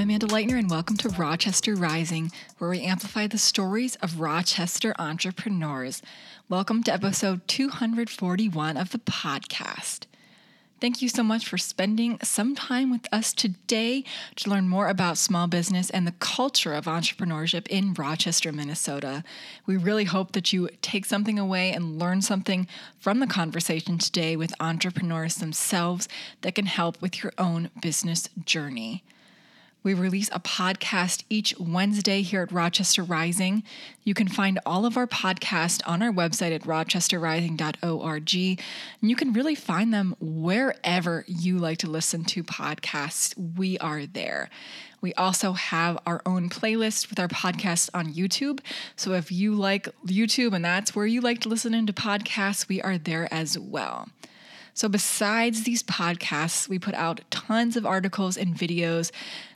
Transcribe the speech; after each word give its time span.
Amanda 0.00 0.26
Leitner, 0.28 0.58
and 0.58 0.70
welcome 0.70 0.96
to 0.96 1.10
Rochester 1.10 1.74
Rising, 1.74 2.32
where 2.56 2.70
we 2.70 2.80
amplify 2.80 3.26
the 3.26 3.36
stories 3.36 3.96
of 3.96 4.18
Rochester 4.18 4.94
entrepreneurs. 4.98 6.00
Welcome 6.48 6.82
to 6.84 6.92
episode 6.92 7.46
241 7.48 8.78
of 8.78 8.92
the 8.92 8.98
podcast. 8.98 10.06
Thank 10.80 11.02
you 11.02 11.10
so 11.10 11.22
much 11.22 11.46
for 11.46 11.58
spending 11.58 12.18
some 12.22 12.54
time 12.54 12.90
with 12.90 13.06
us 13.12 13.34
today 13.34 14.02
to 14.36 14.48
learn 14.48 14.70
more 14.70 14.88
about 14.88 15.18
small 15.18 15.46
business 15.46 15.90
and 15.90 16.06
the 16.06 16.12
culture 16.12 16.72
of 16.72 16.86
entrepreneurship 16.86 17.68
in 17.68 17.92
Rochester, 17.92 18.52
Minnesota. 18.52 19.22
We 19.66 19.76
really 19.76 20.04
hope 20.04 20.32
that 20.32 20.50
you 20.50 20.70
take 20.80 21.04
something 21.04 21.38
away 21.38 21.72
and 21.72 21.98
learn 21.98 22.22
something 22.22 22.66
from 22.98 23.20
the 23.20 23.26
conversation 23.26 23.98
today 23.98 24.34
with 24.34 24.54
entrepreneurs 24.60 25.34
themselves 25.34 26.08
that 26.40 26.54
can 26.54 26.66
help 26.66 27.02
with 27.02 27.22
your 27.22 27.34
own 27.36 27.68
business 27.82 28.30
journey. 28.46 29.04
We 29.82 29.94
release 29.94 30.28
a 30.30 30.40
podcast 30.40 31.24
each 31.30 31.54
Wednesday 31.58 32.20
here 32.20 32.42
at 32.42 32.52
Rochester 32.52 33.02
Rising. 33.02 33.62
You 34.04 34.12
can 34.12 34.28
find 34.28 34.58
all 34.66 34.84
of 34.84 34.98
our 34.98 35.06
podcasts 35.06 35.80
on 35.86 36.02
our 36.02 36.12
website 36.12 36.54
at 36.54 36.64
rochesterrising.org. 36.64 38.34
And 39.00 39.10
you 39.10 39.16
can 39.16 39.32
really 39.32 39.54
find 39.54 39.94
them 39.94 40.16
wherever 40.20 41.24
you 41.26 41.58
like 41.58 41.78
to 41.78 41.88
listen 41.88 42.24
to 42.24 42.44
podcasts. 42.44 43.34
We 43.56 43.78
are 43.78 44.04
there. 44.04 44.50
We 45.00 45.14
also 45.14 45.52
have 45.52 45.98
our 46.04 46.20
own 46.26 46.50
playlist 46.50 47.08
with 47.08 47.18
our 47.18 47.28
podcasts 47.28 47.88
on 47.94 48.12
YouTube. 48.12 48.60
So 48.96 49.14
if 49.14 49.32
you 49.32 49.54
like 49.54 49.88
YouTube 50.04 50.52
and 50.52 50.62
that's 50.62 50.94
where 50.94 51.06
you 51.06 51.22
like 51.22 51.40
to 51.40 51.48
listen 51.48 51.72
into 51.72 51.94
podcasts, 51.94 52.68
we 52.68 52.82
are 52.82 52.98
there 52.98 53.32
as 53.32 53.58
well. 53.58 54.10
So, 54.72 54.88
besides 54.88 55.64
these 55.64 55.82
podcasts, 55.82 56.68
we 56.68 56.78
put 56.78 56.94
out 56.94 57.20
tons 57.30 57.76
of 57.76 57.84
articles 57.84 58.36
and 58.36 58.54
videos 58.54 59.10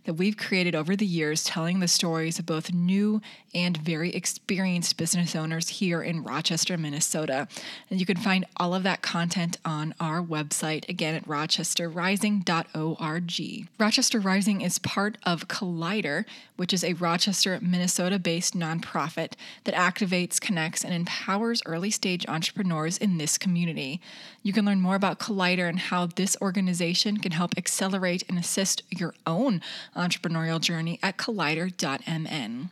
that 0.04 0.14
we've 0.14 0.36
created 0.36 0.74
over 0.74 0.96
the 0.96 1.06
years 1.06 1.44
telling 1.44 1.80
the 1.80 1.88
stories 1.88 2.38
of 2.38 2.46
both 2.46 2.72
new 2.72 3.20
and 3.54 3.76
very 3.76 4.14
experienced 4.14 4.96
business 4.96 5.36
owners 5.36 5.68
here 5.68 6.02
in 6.02 6.24
Rochester, 6.24 6.76
Minnesota. 6.76 7.46
And 7.90 8.00
you 8.00 8.06
can 8.06 8.16
find 8.16 8.44
all 8.56 8.74
of 8.74 8.82
that 8.82 9.02
content 9.02 9.58
on 9.64 9.94
our 10.00 10.20
website 10.22 10.88
again 10.88 11.14
at 11.14 11.26
rochesterrising.org. 11.26 13.68
Rochester 13.78 14.20
Rising 14.20 14.60
is 14.60 14.78
part 14.78 15.18
of 15.24 15.48
Collider, 15.48 16.24
which 16.56 16.72
is 16.72 16.84
a 16.84 16.92
Rochester, 16.94 17.58
Minnesota 17.62 18.18
based 18.18 18.56
nonprofit 18.56 19.32
that 19.64 19.74
activates, 19.74 20.40
connects, 20.40 20.84
and 20.84 20.94
empowers 20.94 21.62
early 21.66 21.90
stage 21.90 22.26
entrepreneurs 22.28 22.98
in 22.98 23.18
this 23.18 23.38
community. 23.38 24.00
You 24.42 24.52
can 24.52 24.64
learn 24.64 24.80
more 24.80 24.96
about 24.96 25.18
Collider 25.18 25.68
and 25.68 25.78
how 25.78 26.06
this 26.06 26.36
organization 26.40 27.18
can 27.18 27.32
help 27.32 27.56
accelerate 27.56 28.24
and 28.28 28.38
assist 28.38 28.82
your 28.90 29.14
own 29.26 29.60
entrepreneurial 29.94 30.60
journey 30.60 30.98
at 31.02 31.16
collider.mn. 31.16 32.70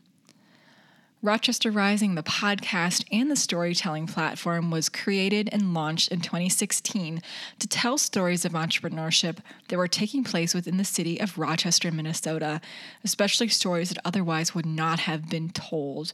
Rochester 1.24 1.70
Rising, 1.70 2.16
the 2.16 2.24
podcast 2.24 3.04
and 3.12 3.30
the 3.30 3.36
storytelling 3.36 4.08
platform, 4.08 4.72
was 4.72 4.88
created 4.88 5.48
and 5.52 5.72
launched 5.72 6.10
in 6.10 6.20
2016 6.20 7.22
to 7.60 7.68
tell 7.68 7.96
stories 7.96 8.44
of 8.44 8.52
entrepreneurship 8.54 9.36
that 9.68 9.76
were 9.76 9.86
taking 9.86 10.24
place 10.24 10.52
within 10.52 10.78
the 10.78 10.84
city 10.84 11.20
of 11.20 11.38
Rochester, 11.38 11.92
Minnesota, 11.92 12.60
especially 13.04 13.46
stories 13.46 13.90
that 13.90 14.04
otherwise 14.04 14.52
would 14.52 14.66
not 14.66 14.98
have 14.98 15.30
been 15.30 15.50
told. 15.50 16.12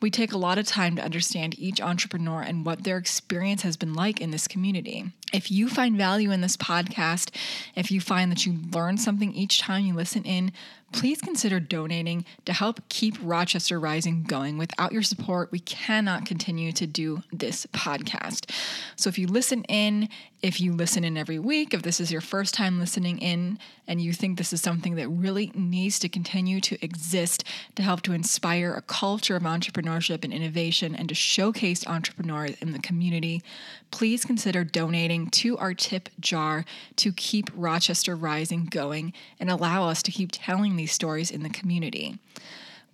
We 0.00 0.10
take 0.10 0.32
a 0.32 0.38
lot 0.38 0.58
of 0.58 0.66
time 0.66 0.96
to 0.96 1.04
understand 1.04 1.58
each 1.58 1.80
entrepreneur 1.80 2.42
and 2.42 2.66
what 2.66 2.84
their 2.84 2.98
experience 2.98 3.62
has 3.62 3.76
been 3.76 3.94
like 3.94 4.20
in 4.20 4.32
this 4.32 4.46
community. 4.46 5.12
If 5.32 5.50
you 5.50 5.68
find 5.68 5.96
value 5.96 6.30
in 6.30 6.42
this 6.42 6.56
podcast, 6.56 7.34
if 7.74 7.90
you 7.90 8.00
find 8.00 8.30
that 8.30 8.44
you 8.44 8.58
learn 8.72 8.98
something 8.98 9.32
each 9.32 9.60
time 9.60 9.84
you 9.84 9.94
listen 9.94 10.24
in, 10.24 10.52
please 10.92 11.20
consider 11.20 11.58
donating 11.58 12.24
to 12.44 12.52
help 12.52 12.88
keep 12.88 13.16
Rochester 13.20 13.80
Rising 13.80 14.22
going. 14.22 14.58
Without 14.58 14.92
your 14.92 15.02
support, 15.02 15.50
we 15.50 15.58
cannot 15.58 16.24
continue 16.24 16.70
to 16.72 16.86
do 16.86 17.22
this 17.32 17.66
podcast. 17.72 18.50
So 18.94 19.08
if 19.08 19.18
you 19.18 19.26
listen 19.26 19.64
in, 19.64 20.08
if 20.44 20.60
you 20.60 20.74
listen 20.74 21.04
in 21.04 21.16
every 21.16 21.38
week, 21.38 21.72
if 21.72 21.80
this 21.80 21.98
is 21.98 22.12
your 22.12 22.20
first 22.20 22.52
time 22.52 22.78
listening 22.78 23.18
in 23.18 23.58
and 23.88 23.98
you 23.98 24.12
think 24.12 24.36
this 24.36 24.52
is 24.52 24.60
something 24.60 24.94
that 24.94 25.08
really 25.08 25.50
needs 25.54 25.98
to 25.98 26.06
continue 26.06 26.60
to 26.60 26.76
exist 26.84 27.44
to 27.74 27.82
help 27.82 28.02
to 28.02 28.12
inspire 28.12 28.74
a 28.74 28.82
culture 28.82 29.36
of 29.36 29.44
entrepreneurship 29.44 30.22
and 30.22 30.34
innovation 30.34 30.94
and 30.94 31.08
to 31.08 31.14
showcase 31.14 31.86
entrepreneurs 31.86 32.56
in 32.60 32.72
the 32.72 32.78
community, 32.78 33.42
please 33.90 34.26
consider 34.26 34.64
donating 34.64 35.30
to 35.30 35.56
our 35.56 35.72
tip 35.72 36.10
jar 36.20 36.66
to 36.96 37.10
keep 37.10 37.48
Rochester 37.54 38.14
Rising 38.14 38.66
going 38.66 39.14
and 39.40 39.50
allow 39.50 39.88
us 39.88 40.02
to 40.02 40.10
keep 40.10 40.28
telling 40.30 40.76
these 40.76 40.92
stories 40.92 41.30
in 41.30 41.42
the 41.42 41.48
community. 41.48 42.18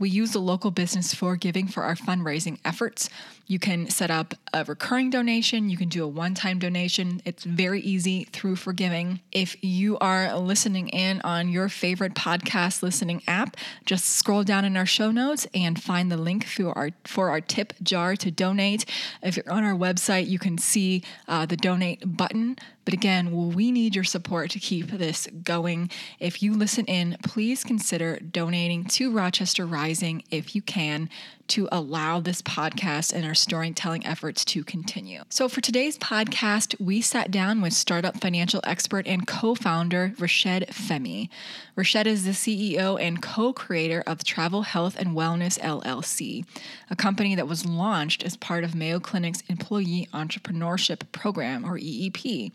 We 0.00 0.08
use 0.08 0.32
the 0.32 0.40
local 0.40 0.70
business 0.70 1.14
4giving 1.14 1.70
for 1.70 1.82
our 1.82 1.94
fundraising 1.94 2.58
efforts. 2.64 3.10
You 3.46 3.58
can 3.58 3.90
set 3.90 4.10
up 4.10 4.34
a 4.54 4.64
recurring 4.64 5.10
donation, 5.10 5.68
you 5.68 5.76
can 5.76 5.90
do 5.90 6.02
a 6.02 6.08
one 6.08 6.34
time 6.34 6.58
donation. 6.58 7.20
It's 7.26 7.44
very 7.44 7.82
easy 7.82 8.24
through 8.24 8.56
4giving. 8.56 9.20
If 9.30 9.62
you 9.62 9.98
are 9.98 10.38
listening 10.38 10.88
in 10.88 11.20
on 11.20 11.50
your 11.50 11.68
favorite 11.68 12.14
podcast 12.14 12.82
listening 12.82 13.22
app, 13.28 13.58
just 13.84 14.06
scroll 14.06 14.42
down 14.42 14.64
in 14.64 14.74
our 14.76 14.86
show 14.86 15.10
notes 15.10 15.46
and 15.52 15.82
find 15.82 16.10
the 16.10 16.16
link 16.16 16.46
for 16.46 16.76
our, 16.78 16.90
for 17.04 17.28
our 17.28 17.42
tip 17.42 17.74
jar 17.82 18.16
to 18.16 18.30
donate. 18.30 18.86
If 19.22 19.36
you're 19.36 19.52
on 19.52 19.64
our 19.64 19.74
website, 19.74 20.28
you 20.28 20.38
can 20.38 20.56
see 20.56 21.02
uh, 21.28 21.44
the 21.44 21.58
donate 21.58 22.16
button. 22.16 22.56
But 22.84 22.94
again, 22.94 23.52
we 23.54 23.70
need 23.70 23.94
your 23.94 24.04
support 24.04 24.50
to 24.50 24.58
keep 24.58 24.88
this 24.88 25.28
going. 25.42 25.90
If 26.18 26.42
you 26.42 26.54
listen 26.54 26.86
in, 26.86 27.16
please 27.22 27.62
consider 27.62 28.18
donating 28.18 28.84
to 28.86 29.12
Rochester 29.12 29.66
Rising 29.66 30.24
if 30.30 30.54
you 30.54 30.62
can 30.62 31.08
to 31.50 31.68
allow 31.72 32.20
this 32.20 32.42
podcast 32.42 33.12
and 33.12 33.24
our 33.24 33.34
storytelling 33.34 34.06
efforts 34.06 34.44
to 34.46 34.62
continue. 34.62 35.22
So, 35.28 35.48
for 35.48 35.60
today's 35.60 35.98
podcast, 35.98 36.80
we 36.80 37.00
sat 37.00 37.30
down 37.30 37.60
with 37.60 37.72
startup 37.72 38.20
financial 38.20 38.60
expert 38.64 39.06
and 39.06 39.26
co 39.26 39.54
founder 39.54 40.14
Rashid 40.18 40.68
Fehmi. 40.68 41.28
Rashid 41.74 42.06
is 42.06 42.24
the 42.24 42.30
CEO 42.30 43.00
and 43.00 43.20
co 43.20 43.52
creator 43.52 44.04
of 44.06 44.22
Travel 44.22 44.62
Health 44.62 44.96
and 44.96 45.16
Wellness 45.16 45.58
LLC, 45.58 46.44
a 46.88 46.96
company 46.96 47.34
that 47.34 47.48
was 47.48 47.66
launched 47.66 48.22
as 48.22 48.36
part 48.36 48.62
of 48.62 48.74
Mayo 48.74 49.00
Clinic's 49.00 49.42
Employee 49.48 50.08
Entrepreneurship 50.14 51.10
Program, 51.10 51.64
or 51.64 51.78
EEP. 51.78 52.52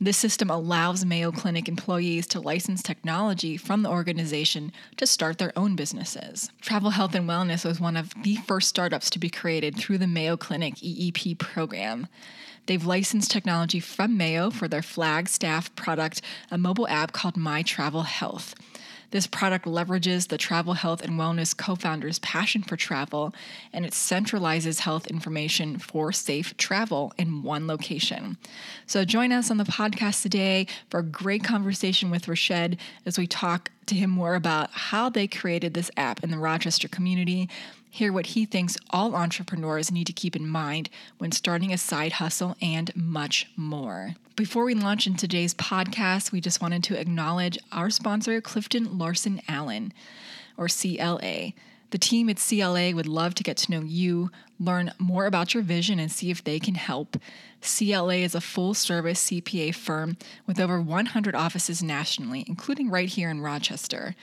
This 0.00 0.16
system 0.16 0.48
allows 0.48 1.04
Mayo 1.04 1.32
Clinic 1.32 1.68
employees 1.68 2.26
to 2.28 2.40
license 2.40 2.82
technology 2.82 3.56
from 3.56 3.82
the 3.82 3.90
organization 3.90 4.72
to 4.96 5.06
start 5.06 5.38
their 5.38 5.52
own 5.56 5.74
businesses. 5.74 6.52
Travel 6.60 6.90
Health 6.90 7.14
and 7.14 7.28
Wellness 7.28 7.64
was 7.64 7.80
one 7.80 7.96
of 7.96 8.12
the 8.22 8.27
first 8.36 8.68
startups 8.68 9.10
to 9.10 9.18
be 9.18 9.30
created 9.30 9.76
through 9.76 9.98
the 9.98 10.06
Mayo 10.06 10.36
Clinic 10.36 10.76
EEP 10.76 11.38
program. 11.38 12.06
They've 12.66 12.84
licensed 12.84 13.30
technology 13.30 13.80
from 13.80 14.16
Mayo 14.16 14.50
for 14.50 14.68
their 14.68 14.82
Flagstaff 14.82 15.74
product, 15.74 16.20
a 16.50 16.58
mobile 16.58 16.86
app 16.88 17.12
called 17.12 17.36
My 17.36 17.62
Travel 17.62 18.02
Health. 18.02 18.54
This 19.10 19.26
product 19.26 19.64
leverages 19.64 20.28
the 20.28 20.36
travel 20.36 20.74
health 20.74 21.00
and 21.02 21.14
wellness 21.14 21.56
co 21.56 21.74
founder's 21.74 22.18
passion 22.18 22.62
for 22.62 22.76
travel 22.76 23.34
and 23.72 23.86
it 23.86 23.92
centralizes 23.92 24.80
health 24.80 25.06
information 25.06 25.78
for 25.78 26.12
safe 26.12 26.56
travel 26.58 27.14
in 27.16 27.42
one 27.42 27.66
location. 27.66 28.36
So, 28.86 29.06
join 29.06 29.32
us 29.32 29.50
on 29.50 29.56
the 29.56 29.64
podcast 29.64 30.22
today 30.22 30.66
for 30.90 31.00
a 31.00 31.04
great 31.04 31.42
conversation 31.42 32.10
with 32.10 32.28
Rashid 32.28 32.78
as 33.06 33.18
we 33.18 33.26
talk 33.26 33.70
to 33.88 33.94
him 33.94 34.10
more 34.10 34.34
about 34.34 34.70
how 34.70 35.08
they 35.08 35.26
created 35.26 35.74
this 35.74 35.90
app 35.96 36.22
in 36.22 36.30
the 36.30 36.38
Rochester 36.38 36.88
community 36.88 37.48
hear 37.90 38.12
what 38.12 38.26
he 38.26 38.44
thinks 38.44 38.76
all 38.90 39.14
entrepreneurs 39.14 39.90
need 39.90 40.06
to 40.06 40.12
keep 40.12 40.36
in 40.36 40.46
mind 40.46 40.88
when 41.18 41.32
starting 41.32 41.72
a 41.72 41.78
side 41.78 42.14
hustle, 42.14 42.56
and 42.60 42.94
much 42.94 43.50
more. 43.56 44.14
Before 44.36 44.64
we 44.64 44.74
launch 44.74 45.06
in 45.06 45.16
today's 45.16 45.54
podcast, 45.54 46.30
we 46.30 46.40
just 46.40 46.62
wanted 46.62 46.84
to 46.84 47.00
acknowledge 47.00 47.58
our 47.72 47.90
sponsor, 47.90 48.40
Clifton 48.40 48.98
Larson 48.98 49.40
Allen, 49.48 49.92
or 50.56 50.68
CLA. 50.68 51.52
The 51.90 51.98
team 51.98 52.28
at 52.28 52.36
CLA 52.36 52.92
would 52.94 53.08
love 53.08 53.34
to 53.34 53.42
get 53.42 53.56
to 53.58 53.70
know 53.70 53.80
you, 53.80 54.30
learn 54.60 54.92
more 54.98 55.26
about 55.26 55.54
your 55.54 55.62
vision, 55.62 55.98
and 55.98 56.12
see 56.12 56.30
if 56.30 56.44
they 56.44 56.60
can 56.60 56.74
help. 56.74 57.16
CLA 57.60 58.16
is 58.16 58.34
a 58.34 58.40
full 58.40 58.74
service 58.74 59.24
CPA 59.24 59.74
firm 59.74 60.16
with 60.46 60.60
over 60.60 60.80
100 60.80 61.34
offices 61.34 61.82
nationally, 61.82 62.44
including 62.46 62.90
right 62.90 63.08
here 63.08 63.30
in 63.30 63.40
Rochester. 63.40 64.14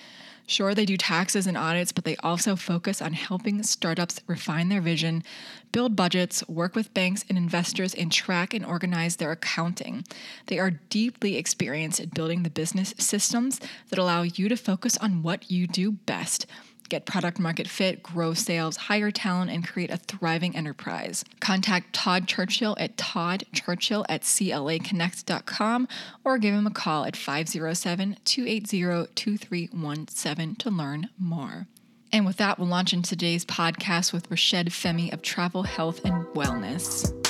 Sure, 0.48 0.76
they 0.76 0.86
do 0.86 0.96
taxes 0.96 1.48
and 1.48 1.58
audits, 1.58 1.92
but 1.92 2.04
they 2.04 2.16
also 2.18 2.56
focus 2.56 3.02
on 3.02 3.14
helping 3.14 3.64
startups 3.64 4.22
refine 4.28 4.70
their 4.70 4.82
vision, 4.82 5.24
build 5.72 5.96
budgets, 5.96 6.48
work 6.48 6.76
with 6.76 6.94
banks 6.94 7.26
and 7.28 7.38
investors, 7.38 7.96
and 7.96 8.12
track 8.12 8.54
and 8.54 8.64
organize 8.64 9.16
their 9.16 9.32
accounting. 9.32 10.04
They 10.46 10.60
are 10.60 10.80
deeply 10.90 11.36
experienced 11.36 12.00
at 12.00 12.14
building 12.14 12.44
the 12.44 12.52
business 12.52 12.94
systems 13.00 13.60
that 13.90 13.98
allow 13.98 14.22
you 14.22 14.48
to 14.48 14.56
focus 14.56 14.98
on 14.98 15.24
what 15.24 15.50
you 15.50 15.66
do 15.66 15.94
best 15.94 16.46
Get 16.90 17.06
product 17.06 17.40
market 17.40 17.68
fit, 17.68 18.04
grow 18.04 18.34
sales, 18.34 18.78
hire 18.78 19.12
talent, 19.12 19.52
and 19.52 19.68
create 19.68 19.90
a 19.90 19.98
thriving 19.98 20.56
enterprise. 20.56 21.26
Contact 21.40 21.94
Todd 21.94 22.28
Churchill 22.28 22.76
at 22.80 22.96
toddchurchill 22.98 24.06
at 24.08 24.22
claconnect.com 24.22 25.88
or 26.24 26.38
give 26.38 26.54
him 26.54 26.68
a 26.68 26.72
call 26.72 27.06
at 27.06 27.16
507 27.16 28.18
280 28.24 29.12
2317 29.16 30.56
to 30.56 30.70
learn 30.70 31.10
more. 31.18 31.68
And 32.12 32.26
with 32.26 32.38
that, 32.38 32.60
we'll 32.60 32.68
launch 32.68 32.94
into 32.94 33.10
today's 33.10 33.46
podcast 33.46 34.14
with 34.14 34.30
Rashid 34.30 34.68
Fehmi 34.68 35.12
of 35.12 35.22
Travel 35.22 35.64
Health 35.64 36.06
and 36.06 36.26
Wellness. 36.28 37.25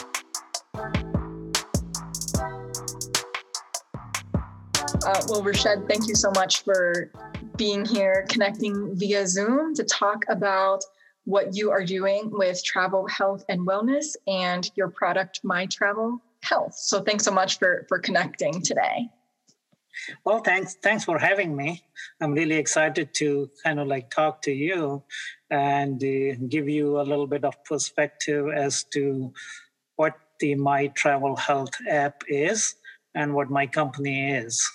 Uh, 5.06 5.22
well, 5.28 5.44
Rashid, 5.44 5.88
thank 5.88 6.08
you 6.08 6.16
so 6.16 6.32
much 6.32 6.64
for 6.64 7.12
being 7.58 7.86
here, 7.86 8.26
connecting 8.28 8.96
via 8.96 9.28
Zoom 9.28 9.76
to 9.76 9.84
talk 9.84 10.26
about 10.30 10.84
what 11.26 11.56
you 11.56 11.70
are 11.70 11.86
doing 11.86 12.32
with 12.32 12.64
travel 12.64 13.08
health 13.08 13.46
and 13.48 13.68
wellness 13.68 14.16
and 14.28 14.72
your 14.76 14.90
product, 14.90 15.42
My 15.44 15.68
Travel 15.68 16.20
Health. 16.42 16.74
So 16.74 17.04
thanks 17.04 17.24
so 17.24 17.30
much 17.30 17.60
for 17.60 17.86
for 17.88 18.00
connecting 18.00 18.64
today. 18.64 19.08
Well, 20.26 20.40
thanks 20.40 20.76
thanks 20.82 21.04
for 21.04 21.20
having 21.20 21.56
me. 21.56 21.84
I'm 22.20 22.34
really 22.34 22.56
excited 22.56 23.14
to 23.16 23.52
kind 23.64 23.80
of 23.80 23.88
like 23.88 24.10
talk 24.10 24.42
to 24.44 24.52
you 24.52 25.04
and 25.52 26.04
uh, 26.04 26.36
give 26.50 26.68
you 26.68 27.00
a 27.00 27.06
little 27.06 27.28
bit 27.28 27.44
of 27.44 27.64
perspective 27.64 28.48
as 28.56 28.84
to 28.94 29.32
what 29.98 30.16
the 30.40 30.56
My 30.56 30.88
Travel 30.88 31.36
Health 31.36 31.76
app 31.88 32.24
is 32.28 32.74
and 33.14 33.36
what 33.36 33.52
my 33.52 33.68
company 33.68 34.32
is. 34.32 34.68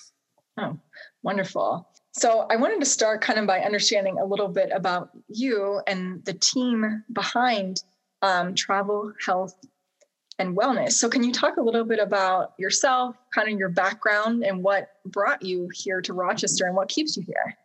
Oh, 0.60 0.78
wonderful. 1.22 1.88
So 2.12 2.46
I 2.50 2.56
wanted 2.56 2.80
to 2.80 2.86
start 2.86 3.22
kind 3.22 3.38
of 3.38 3.46
by 3.46 3.60
understanding 3.60 4.18
a 4.18 4.24
little 4.24 4.48
bit 4.48 4.70
about 4.74 5.10
you 5.28 5.80
and 5.86 6.24
the 6.24 6.34
team 6.34 7.04
behind 7.12 7.82
um, 8.20 8.54
travel, 8.54 9.12
health, 9.24 9.54
and 10.38 10.56
wellness. 10.56 10.92
So 10.92 11.08
can 11.08 11.22
you 11.22 11.32
talk 11.32 11.56
a 11.56 11.62
little 11.62 11.84
bit 11.84 11.98
about 11.98 12.54
yourself, 12.58 13.16
kind 13.34 13.48
of 13.50 13.58
your 13.58 13.68
background, 13.68 14.44
and 14.44 14.62
what 14.62 14.88
brought 15.06 15.42
you 15.42 15.68
here 15.72 16.00
to 16.02 16.12
Rochester, 16.12 16.66
and 16.66 16.74
what 16.74 16.88
keeps 16.88 17.16
you 17.16 17.22
here? 17.22 17.56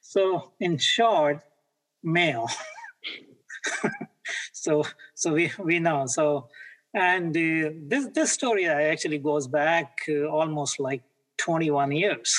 So, 0.00 0.52
in 0.60 0.76
short, 0.78 1.40
male. 2.02 2.48
so, 4.52 4.84
so 5.14 5.32
we 5.32 5.52
we 5.58 5.78
know. 5.78 6.06
So, 6.06 6.48
and 6.92 7.34
uh, 7.36 7.70
this 7.88 8.08
this 8.12 8.32
story 8.32 8.66
actually 8.66 9.18
goes 9.18 9.46
back 9.46 9.98
uh, 10.08 10.26
almost 10.26 10.78
like 10.78 11.02
21 11.42 11.92
years 11.92 12.34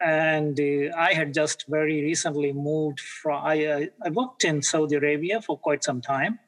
and 0.00 0.58
uh, 0.60 0.96
I 0.96 1.14
had 1.14 1.32
just 1.32 1.64
very 1.68 2.02
recently 2.02 2.52
moved 2.52 3.00
from. 3.00 3.44
I, 3.44 3.64
uh, 3.64 3.80
I 4.04 4.10
worked 4.10 4.44
in 4.44 4.62
Saudi 4.62 4.96
Arabia 4.96 5.40
for 5.40 5.58
quite 5.58 5.82
some 5.82 6.00
time, 6.00 6.38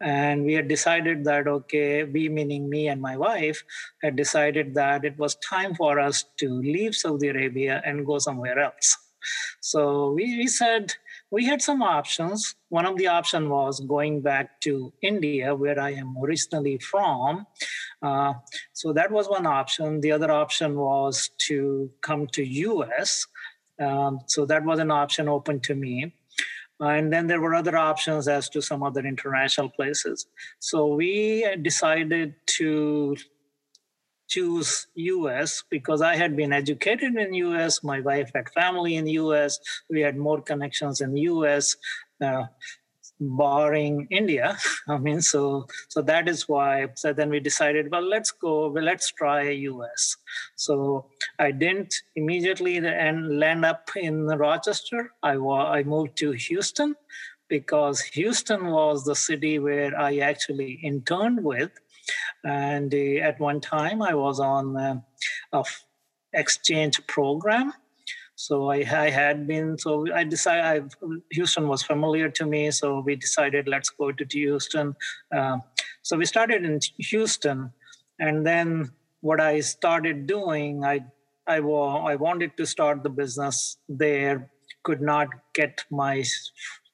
and 0.00 0.44
we 0.44 0.54
had 0.54 0.68
decided 0.68 1.24
that 1.24 1.46
okay, 1.46 2.04
we 2.04 2.28
meaning 2.28 2.70
me 2.70 2.88
and 2.88 3.00
my 3.00 3.16
wife 3.16 3.62
had 4.02 4.16
decided 4.16 4.74
that 4.74 5.04
it 5.04 5.18
was 5.18 5.34
time 5.36 5.74
for 5.74 6.00
us 6.00 6.24
to 6.38 6.48
leave 6.48 6.94
Saudi 6.94 7.28
Arabia 7.28 7.82
and 7.84 8.06
go 8.06 8.18
somewhere 8.18 8.58
else. 8.58 8.96
So 9.60 10.12
we, 10.12 10.38
we 10.38 10.46
said 10.46 10.94
we 11.30 11.44
had 11.44 11.60
some 11.60 11.82
options. 11.82 12.54
One 12.68 12.86
of 12.86 12.96
the 12.96 13.08
options 13.08 13.48
was 13.48 13.80
going 13.80 14.22
back 14.22 14.60
to 14.62 14.92
India, 15.02 15.54
where 15.54 15.78
I 15.78 15.92
am 15.92 16.16
originally 16.22 16.78
from. 16.78 17.46
Uh, 18.02 18.34
so 18.72 18.92
that 18.92 19.10
was 19.10 19.28
one 19.28 19.46
option. 19.46 20.00
The 20.00 20.12
other 20.12 20.30
option 20.30 20.76
was 20.76 21.30
to 21.48 21.90
come 22.00 22.26
to 22.28 22.44
US. 22.44 23.26
Um, 23.80 24.20
so 24.26 24.46
that 24.46 24.64
was 24.64 24.78
an 24.78 24.90
option 24.90 25.28
open 25.28 25.60
to 25.60 25.74
me. 25.74 26.14
and 26.78 27.10
then 27.10 27.26
there 27.26 27.40
were 27.40 27.54
other 27.54 27.76
options 27.76 28.28
as 28.28 28.50
to 28.50 28.60
some 28.60 28.82
other 28.82 29.00
international 29.00 29.70
places. 29.70 30.26
So 30.58 30.94
we 30.94 31.46
decided 31.62 32.34
to 32.58 33.16
choose 34.28 34.86
us 34.96 35.62
because 35.70 36.02
i 36.02 36.16
had 36.16 36.36
been 36.36 36.52
educated 36.52 37.16
in 37.16 37.34
us 37.34 37.82
my 37.82 38.00
wife 38.00 38.30
had 38.34 38.48
family 38.50 38.96
in 38.96 39.06
us 39.06 39.58
we 39.90 40.00
had 40.00 40.16
more 40.16 40.40
connections 40.40 41.00
in 41.00 41.16
us 41.16 41.76
uh, 42.22 42.44
barring 43.20 44.06
india 44.10 44.56
i 44.88 44.98
mean 44.98 45.20
so 45.22 45.66
so 45.88 46.02
that 46.02 46.28
is 46.28 46.48
why 46.48 46.86
so 46.94 47.12
then 47.12 47.30
we 47.30 47.40
decided 47.40 47.90
well 47.90 48.02
let's 48.02 48.30
go 48.30 48.68
well 48.68 48.84
let's 48.84 49.10
try 49.12 49.54
us 49.54 50.16
so 50.54 51.06
i 51.38 51.50
didn't 51.50 51.94
immediately 52.14 52.76
and 52.76 53.38
land 53.38 53.64
up 53.64 53.88
in 53.96 54.26
rochester. 54.26 55.12
I 55.22 55.34
i 55.34 55.82
moved 55.82 56.16
to 56.18 56.32
houston 56.32 56.94
because 57.48 58.00
houston 58.00 58.66
was 58.66 59.04
the 59.04 59.14
city 59.14 59.58
where 59.58 59.98
i 59.98 60.18
actually 60.18 60.72
interned 60.82 61.42
with 61.42 61.70
and 62.46 62.94
uh, 62.94 63.26
at 63.28 63.40
one 63.40 63.60
time, 63.60 64.00
I 64.02 64.14
was 64.14 64.38
on 64.38 64.76
uh, 64.76 65.00
a 65.52 65.64
exchange 66.32 67.04
program. 67.08 67.72
So 68.36 68.70
I, 68.70 68.76
I, 68.76 69.10
had 69.10 69.48
been, 69.48 69.78
so 69.78 70.06
I 70.14 70.22
decided, 70.22 70.92
I, 71.02 71.06
Houston 71.32 71.66
was 71.66 71.82
familiar 71.82 72.28
to 72.28 72.46
me. 72.46 72.70
So 72.70 73.00
we 73.00 73.16
decided, 73.16 73.66
let's 73.66 73.90
go 73.90 74.12
to 74.12 74.24
Houston. 74.30 74.94
Uh, 75.34 75.58
so 76.02 76.16
we 76.16 76.26
started 76.26 76.64
in 76.64 76.78
Houston. 76.98 77.72
And 78.20 78.46
then 78.46 78.90
what 79.22 79.40
I 79.40 79.60
started 79.60 80.26
doing, 80.26 80.84
I, 80.84 81.00
I, 81.48 81.56
I 81.56 82.14
wanted 82.14 82.56
to 82.58 82.66
start 82.66 83.02
the 83.02 83.10
business 83.10 83.78
there, 83.88 84.50
could 84.84 85.00
not 85.00 85.28
get 85.54 85.84
my 85.90 86.22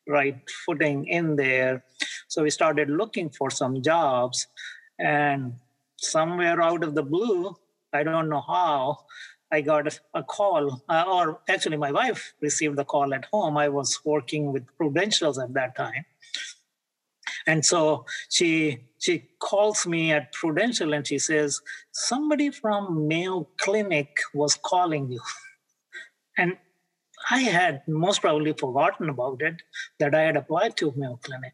right 0.08 0.38
footing 0.64 1.06
in 1.06 1.36
there. 1.36 1.84
So 2.28 2.42
we 2.42 2.50
started 2.50 2.88
looking 2.88 3.30
for 3.30 3.50
some 3.50 3.82
jobs. 3.82 4.46
And 4.98 5.54
somewhere 5.96 6.60
out 6.62 6.84
of 6.84 6.94
the 6.94 7.02
blue, 7.02 7.56
I 7.92 8.02
don't 8.02 8.28
know 8.28 8.40
how, 8.40 8.98
I 9.52 9.60
got 9.60 9.98
a 10.14 10.22
call, 10.22 10.82
uh, 10.88 11.04
or 11.06 11.40
actually, 11.48 11.76
my 11.76 11.92
wife 11.92 12.32
received 12.40 12.76
the 12.76 12.84
call 12.84 13.12
at 13.12 13.26
home. 13.26 13.58
I 13.58 13.68
was 13.68 14.00
working 14.04 14.50
with 14.50 14.64
Prudentials 14.80 15.42
at 15.42 15.52
that 15.52 15.76
time. 15.76 16.06
And 17.46 17.64
so 17.64 18.06
she 18.30 18.84
she 18.98 19.28
calls 19.40 19.86
me 19.86 20.12
at 20.12 20.32
Prudential 20.32 20.94
and 20.94 21.06
she 21.06 21.18
says, 21.18 21.60
somebody 21.90 22.50
from 22.50 23.08
Mayo 23.08 23.48
Clinic 23.58 24.16
was 24.32 24.54
calling 24.54 25.10
you. 25.10 25.20
And 26.38 26.56
I 27.30 27.40
had 27.40 27.82
most 27.86 28.22
probably 28.22 28.54
forgotten 28.54 29.10
about 29.10 29.42
it 29.42 29.62
that 29.98 30.14
I 30.14 30.22
had 30.22 30.36
applied 30.36 30.78
to 30.78 30.94
Mayo 30.96 31.18
Clinic. 31.22 31.52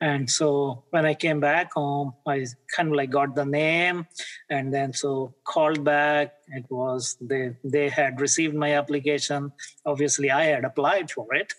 And 0.00 0.28
so 0.28 0.84
when 0.90 1.06
I 1.06 1.14
came 1.14 1.40
back 1.40 1.72
home, 1.72 2.14
I 2.26 2.44
kind 2.76 2.88
of 2.88 2.94
like 2.94 3.10
got 3.10 3.34
the 3.34 3.46
name 3.46 4.06
and 4.50 4.74
then 4.74 4.92
so 4.92 5.34
called 5.44 5.84
back. 5.84 6.34
It 6.48 6.66
was 6.68 7.16
they 7.20 7.56
they 7.64 7.88
had 7.88 8.20
received 8.20 8.54
my 8.54 8.74
application. 8.74 9.52
Obviously, 9.86 10.30
I 10.30 10.44
had 10.44 10.64
applied 10.64 11.10
for 11.10 11.32
it 11.34 11.52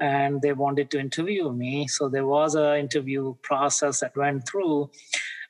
and 0.00 0.40
they 0.40 0.52
wanted 0.52 0.90
to 0.92 0.98
interview 0.98 1.52
me. 1.52 1.86
So 1.86 2.08
there 2.08 2.26
was 2.26 2.54
an 2.54 2.78
interview 2.78 3.34
process 3.42 4.00
that 4.00 4.16
went 4.16 4.48
through. 4.48 4.90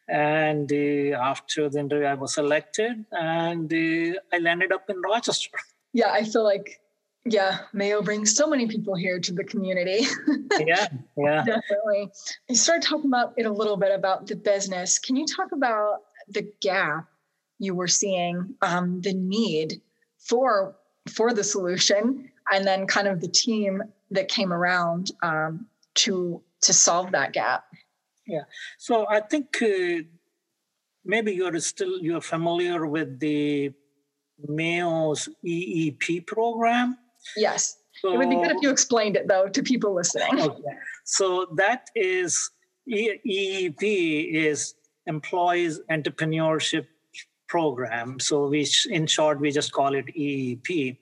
And 0.07 0.71
uh, 0.71 1.17
after 1.17 1.71
the 1.71 1.79
interview, 1.79 2.07
I 2.07 2.15
was 2.15 2.35
selected 2.35 3.07
and 3.11 3.73
uh, 3.73 4.19
I 4.33 4.39
landed 4.39 4.71
up 4.71 4.91
in 4.91 5.01
Rochester. 5.01 5.57
Yeah, 5.95 6.11
I 6.11 6.25
feel 6.25 6.45
like 6.45 6.81
yeah, 7.27 7.61
Mayo 7.73 8.03
brings 8.03 8.37
so 8.37 8.47
many 8.47 8.67
people 8.67 8.95
here 8.95 9.19
to 9.19 9.33
the 9.33 9.45
community. 9.45 10.07
yeah, 10.61 10.89
yeah. 11.17 11.43
Definitely. 11.45 12.11
You 12.49 12.55
started 12.55 12.87
talking 12.87 13.07
about 13.07 13.33
it 13.39 13.47
a 13.47 13.53
little 13.53 13.79
bit 13.79 13.93
about 13.93 14.27
the 14.27 14.37
business. 14.37 14.99
Can 14.99 15.17
you 15.17 15.25
talk 15.27 15.53
about 15.53 16.01
the 16.29 16.53
gap 16.61 17.07
you 17.59 17.75
were 17.75 17.89
seeing, 17.89 18.55
um, 18.61 19.01
the 19.01 19.15
need 19.15 19.81
for 20.19 20.77
for 21.15 21.33
the 21.33 21.45
solution, 21.45 22.31
and 22.53 22.67
then 22.67 22.87
kind 22.87 23.09
of 23.09 23.21
the 23.21 23.29
team 23.29 23.83
that 24.11 24.29
came 24.29 24.53
around 24.53 25.11
um, 25.23 25.67
to 25.95 26.43
to 26.63 26.73
solve 26.75 27.13
that 27.13 27.33
gap? 27.33 27.65
Yeah. 28.27 28.45
So 28.77 29.07
I 29.09 29.21
think 29.21 29.63
uh, 29.63 30.03
maybe 31.07 31.33
you're 31.33 31.59
still 31.61 31.99
you're 32.01 32.21
familiar 32.21 32.87
with 32.87 33.19
the 33.19 33.73
Mayo's 34.47 35.29
EEP 35.43 36.27
program. 36.27 36.99
Yes. 37.37 37.79
So, 38.01 38.13
it 38.13 38.19
would 38.19 38.31
be 38.31 38.37
good 38.37 38.51
if 38.51 38.63
you 38.63 38.71
explained 38.71 39.17
it 39.17 39.29
though 39.29 39.49
to 39.49 39.63
people 39.63 39.95
listening. 39.95 40.39
Okay. 40.41 40.63
So 41.05 41.47
that 41.57 41.89
is 41.95 42.51
EEP 42.89 44.35
is 44.35 44.75
Employees 45.07 45.81
Entrepreneurship 45.91 46.87
program. 47.55 48.19
So 48.19 48.49
we, 48.49 48.67
in 48.91 49.07
short, 49.07 49.39
we 49.39 49.53
just 49.53 49.71
call 49.71 49.95
it 49.95 50.07
EEP. 50.07 50.97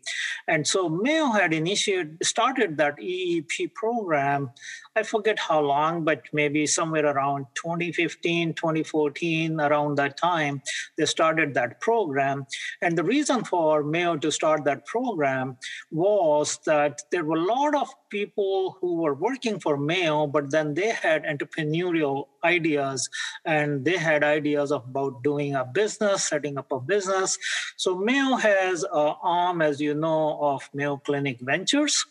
And 0.49 0.66
so 0.66 0.87
Mayo 0.87 1.28
had 1.30 1.54
initiated, 1.54 2.18
started 2.23 2.76
that 2.76 2.99
EEP 2.99 3.73
program. 3.73 4.50
I 4.94 5.02
forget 5.02 5.38
how 5.38 5.61
long, 5.61 6.04
but 6.04 6.21
maybe 6.35 6.66
somewhere 6.66 7.06
around 7.06 7.47
2015, 7.54 8.52
2014, 8.52 9.61
around 9.62 9.94
that 9.97 10.18
time, 10.18 10.61
they 10.99 11.06
started 11.06 11.54
that 11.54 11.80
program. 11.80 12.44
And 12.82 12.99
the 12.99 13.04
reason 13.04 13.44
for 13.44 13.82
Mayo 13.82 14.18
to 14.18 14.30
start 14.30 14.64
that 14.64 14.85
program 14.85 15.56
was 15.90 16.59
that 16.66 17.00
there 17.11 17.25
were 17.25 17.38
a 17.38 17.44
lot 17.44 17.75
of 17.75 17.88
people 18.12 18.76
who 18.78 19.00
were 19.00 19.14
working 19.14 19.59
for 19.59 19.78
Mayo, 19.78 20.26
but 20.26 20.50
then 20.50 20.75
they 20.75 20.90
had 20.90 21.25
entrepreneurial 21.25 22.28
ideas 22.45 23.09
and 23.47 23.87
they 23.87 23.97
had 23.97 24.23
ideas 24.23 24.71
about 24.71 25.25
doing 25.25 25.54
a 25.54 25.64
business, 25.64 26.28
setting 26.28 26.59
up 26.59 26.71
a 26.71 26.78
business. 26.78 27.38
So 27.78 27.97
Mayo 27.97 28.37
has 28.37 28.85
an 28.85 29.14
arm, 29.23 29.62
as 29.62 29.81
you 29.81 29.95
know, 29.95 30.38
of 30.42 30.69
Mayo 30.75 30.99
Clinic 30.99 31.38
Ventures, 31.40 32.04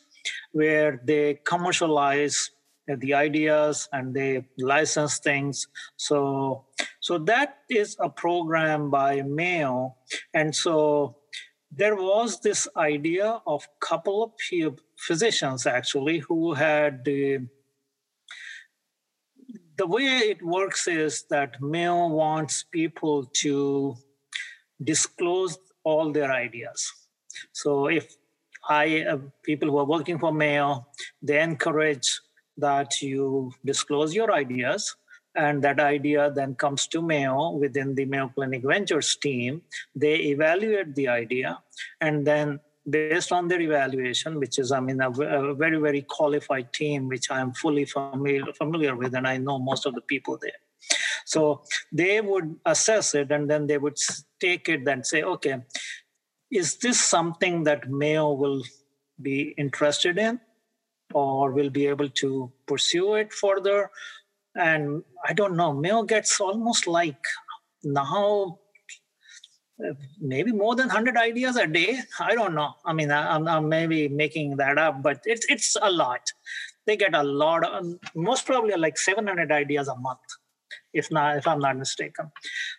where 0.52 1.00
they 1.06 1.40
commercialize 1.46 2.50
the 2.88 3.14
ideas 3.14 3.88
and 3.94 4.14
they 4.14 4.44
license 4.58 5.20
things 5.20 5.68
so 5.96 6.66
so 7.00 7.18
that 7.18 7.60
is 7.70 7.96
a 8.02 8.10
program 8.10 8.90
by 8.90 9.22
mayo 9.22 9.96
and 10.34 10.54
so 10.54 11.16
there 11.72 11.96
was 11.96 12.42
this 12.42 12.68
idea 12.76 13.40
of 13.48 13.66
couple 13.80 14.24
of 14.24 14.32
physicians 15.08 15.66
actually 15.66 16.20
who 16.20 16.54
had 16.54 16.96
uh, 17.08 17.40
the 19.78 19.88
way 19.88 20.08
it 20.34 20.42
works 20.44 20.88
is 20.88 21.24
that 21.30 21.62
mayo 21.62 22.08
wants 22.08 22.64
people 22.72 23.26
to 23.34 23.96
disclose 24.84 25.58
all 25.84 26.12
their 26.12 26.32
ideas 26.32 26.92
so 27.52 27.88
if 27.88 28.16
i 28.70 29.02
uh, 29.02 29.18
people 29.44 29.70
who 29.70 29.78
are 29.78 29.92
working 29.96 30.20
for 30.20 30.32
mayo 30.32 30.86
they 31.22 31.42
encourage 31.42 32.10
that 32.58 33.02
you 33.02 33.52
disclose 33.66 34.14
your 34.14 34.32
ideas 34.34 34.96
and 35.36 35.64
that 35.64 35.80
idea 35.80 36.32
then 36.32 36.56
comes 36.56 36.88
to 36.88 37.02
Mayo 37.02 37.52
within 37.52 37.96
the 37.96 38.06
Mayo 38.06 38.30
Clinic 38.36 38.64
Ventures 38.64 39.16
team. 39.16 39.62
They 39.96 40.16
evaluate 40.16 40.94
the 40.96 41.08
idea, 41.08 41.60
and 42.02 42.28
then 42.28 42.60
based 42.90 43.32
on 43.32 43.48
their 43.48 43.62
evaluation, 43.62 44.40
which 44.40 44.60
is 44.60 44.72
I 44.72 44.80
mean 44.80 45.02
a, 45.02 45.10
a 45.10 45.54
very 45.54 45.78
very 45.78 46.02
qualified 46.02 46.74
team, 46.74 47.08
which 47.08 47.30
I 47.30 47.40
am 47.40 47.54
fully 47.54 47.86
familiar 47.86 48.54
familiar 48.54 48.96
with, 48.96 49.16
and 49.16 49.28
I 49.28 49.38
know 49.38 49.60
most 49.60 49.86
of 49.86 49.96
the 49.96 50.02
people 50.02 50.38
there. 50.42 50.62
So 51.26 51.64
they 51.92 52.22
would 52.22 52.56
assess 52.66 53.14
it, 53.16 53.32
and 53.32 53.50
then 53.50 53.68
they 53.68 53.78
would 53.78 53.98
take 54.40 54.68
it 54.68 54.88
and 54.88 55.06
say, 55.06 55.22
okay, 55.24 55.62
is 56.52 56.78
this 56.78 57.00
something 57.00 57.64
that 57.66 57.90
Mayo 57.90 58.32
will 58.32 58.64
be 59.22 59.54
interested 59.58 60.18
in? 60.18 60.40
or 61.14 61.52
will 61.52 61.70
be 61.70 61.88
able 61.88 62.10
to 62.10 62.52
pursue 62.66 63.16
it 63.16 63.34
further. 63.34 63.92
And 64.56 65.04
I 65.26 65.34
don't 65.34 65.56
know, 65.56 65.74
Mayo 65.74 66.04
gets 66.04 66.40
almost 66.40 66.88
like 66.88 67.24
now 67.84 68.60
maybe 70.20 70.52
more 70.52 70.76
than 70.76 70.88
100 70.88 71.18
ideas 71.18 71.56
a 71.56 71.68
day. 71.68 72.00
I 72.20 72.36
don't 72.36 72.54
know. 72.54 72.74
I 72.86 72.94
mean, 72.94 73.12
I'm, 73.12 73.48
I'm 73.48 73.70
maybe 73.70 74.08
making 74.08 74.58
that 74.58 74.78
up, 74.78 75.02
but 75.02 75.22
it's, 75.26 75.46
it's 75.50 75.76
a 75.82 75.92
lot. 75.92 76.32
They 76.86 76.98
get 76.98 77.14
a 77.14 77.24
lot, 77.24 77.64
of, 77.66 77.86
most 78.16 78.46
probably 78.46 78.76
like 78.76 78.98
700 78.98 79.52
ideas 79.52 79.88
a 79.88 79.96
month 79.96 80.20
if 80.94 81.10
not 81.12 81.38
if 81.38 81.48
i'm 81.48 81.60
not 81.60 81.78
mistaken 81.78 82.30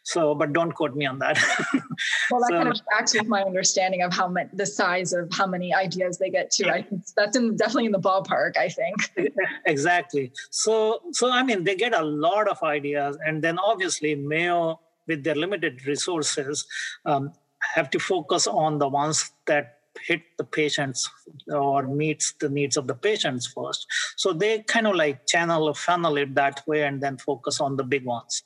so 0.03 0.35
but 0.35 0.53
don't 0.53 0.73
quote 0.73 0.95
me 0.95 1.07
on 1.07 1.19
that 1.19 1.39
well 2.31 2.41
that 2.41 2.49
so, 2.49 2.57
kind 2.57 2.69
of 2.69 2.81
with 3.15 3.27
my 3.27 3.43
understanding 3.43 4.03
of 4.03 4.13
how 4.13 4.29
many 4.29 4.49
the 4.53 4.67
size 4.67 5.13
of 5.13 5.29
how 5.33 5.47
many 5.47 5.75
ideas 5.75 6.19
they 6.19 6.31
get 6.31 6.51
to 6.51 6.69
i 6.71 6.87
that's 7.17 7.37
in, 7.37 7.57
definitely 7.57 7.87
in 7.87 7.93
the 7.93 8.01
ballpark 8.01 8.57
i 8.57 8.69
think 8.69 8.97
exactly 9.67 10.31
so 10.51 11.01
so 11.13 11.31
i 11.31 11.43
mean 11.43 11.65
they 11.65 11.75
get 11.75 11.95
a 11.95 12.03
lot 12.03 12.49
of 12.49 12.63
ideas 12.63 13.17
and 13.27 13.43
then 13.43 13.59
obviously 13.59 14.15
mayo 14.15 14.79
with 15.07 15.25
their 15.25 15.35
limited 15.35 15.87
resources 15.87 16.67
um, 17.05 17.33
have 17.75 17.91
to 17.91 17.99
focus 17.99 18.47
on 18.47 18.79
the 18.79 18.89
ones 18.89 19.31
that 19.47 19.79
hit 20.01 20.23
the 20.39 20.45
patients 20.45 21.09
or 21.53 21.83
meets 21.83 22.33
the 22.41 22.49
needs 22.49 22.77
of 22.77 22.87
the 22.87 22.95
patients 22.95 23.47
first. 23.47 23.87
So 24.17 24.33
they 24.33 24.61
kind 24.61 24.87
of 24.87 24.95
like 24.95 25.27
channel 25.27 25.65
or 25.69 25.75
funnel 25.75 26.17
it 26.17 26.35
that 26.35 26.67
way 26.67 26.85
and 26.85 27.01
then 27.01 27.19
focus 27.19 27.61
on 27.61 27.77
the 27.77 27.85
big 27.85 28.05
ones. 28.05 28.43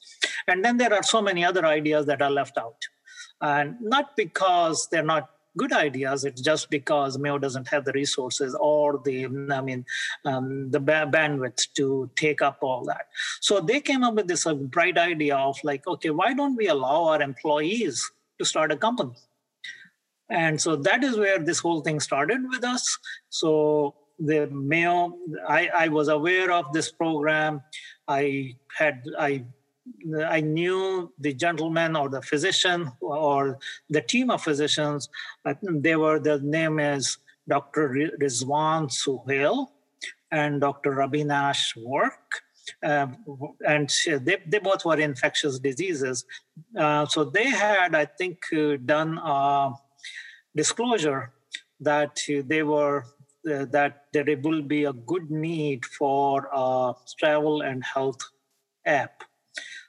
And 0.49 0.65
then 0.65 0.77
there 0.77 0.93
are 0.93 1.03
so 1.03 1.23
many 1.23 1.45
other 1.45 1.65
ideas 1.65 2.07
that 2.07 2.23
are 2.23 2.31
left 2.31 2.59
out. 2.59 2.77
And 3.41 3.77
not 3.81 4.17
because 4.17 4.89
they're 4.91 5.03
not 5.03 5.31
good 5.57 5.73
ideas. 5.73 6.25
It's 6.25 6.41
just 6.41 6.71
because 6.71 7.19
Mayo 7.19 7.39
doesn't 7.39 7.69
have 7.69 7.85
the 7.85 7.93
resources 7.93 8.57
or 8.61 9.01
the, 9.05 9.27
I 9.27 9.61
mean, 9.61 9.85
um, 10.25 10.71
the 10.71 10.81
bandwidth 10.81 11.73
to 11.75 12.11
take 12.17 12.43
up 12.43 12.59
all 12.63 12.85
that. 12.85 13.09
So 13.41 13.61
they 13.61 13.81
came 13.81 14.05
up 14.05 14.15
with 14.15 14.29
this 14.29 14.47
uh, 14.47 14.55
bright 14.55 14.99
idea 14.99 15.37
of 15.37 15.57
like, 15.65 15.87
okay, 15.87 16.11
why 16.11 16.35
don't 16.35 16.57
we 16.57 16.69
allow 16.69 17.05
our 17.05 17.23
employees 17.23 18.11
to 18.39 18.45
start 18.45 18.73
a 18.73 18.77
company? 18.77 19.13
And 20.29 20.61
so 20.61 20.77
that 20.77 21.05
is 21.05 21.17
where 21.17 21.39
this 21.39 21.61
whole 21.61 21.83
thing 21.83 22.01
started 22.01 22.41
with 22.49 22.65
us. 22.65 22.99
So 23.29 23.95
the 24.19 24.49
Mayo, 24.49 25.17
I, 25.49 25.69
I 25.75 25.89
was 25.89 26.09
aware 26.09 26.51
of 26.51 26.73
this 26.73 26.91
program. 26.91 27.63
I 28.09 28.57
had 28.77 29.03
I 29.19 29.45
I 30.29 30.41
knew 30.41 31.13
the 31.19 31.35
gentleman 31.35 31.97
or 31.97 32.09
the 32.09 32.23
physician 32.23 32.93
or 33.01 33.59
the 33.91 34.01
team 34.01 34.31
of 34.31 34.43
physicians. 34.43 35.09
They 35.63 35.97
were 35.97 36.19
the 36.19 36.39
name 36.41 36.79
is 36.79 37.19
Dr. 37.49 38.11
Rizwan 38.21 38.91
Sohail 38.91 39.73
and 40.31 40.61
Dr. 40.61 40.97
Abinash 40.97 41.77
Virk. 41.77 42.43
Uh, 42.83 43.07
and 43.67 43.93
they, 44.23 44.39
they 44.47 44.59
both 44.59 44.85
were 44.85 44.99
infectious 44.99 45.59
diseases. 45.61 46.25
Uh, 46.77 47.07
so 47.07 47.25
they 47.25 47.49
had, 47.49 47.95
I 47.95 48.07
think, 48.07 48.39
uh, 48.53 48.77
done 48.85 49.19
a 49.19 49.71
disclosure 50.55 51.33
that 51.81 52.19
they 52.27 52.63
were 52.63 53.05
uh, 53.49 53.65
that 53.67 54.07
there 54.13 54.25
will 54.43 54.63
be 54.63 54.85
a 54.85 54.93
good 54.93 55.31
need 55.31 55.85
for 55.85 56.49
a 56.53 56.95
travel 57.19 57.61
and 57.61 57.85
health 57.85 58.19
app. 58.85 59.23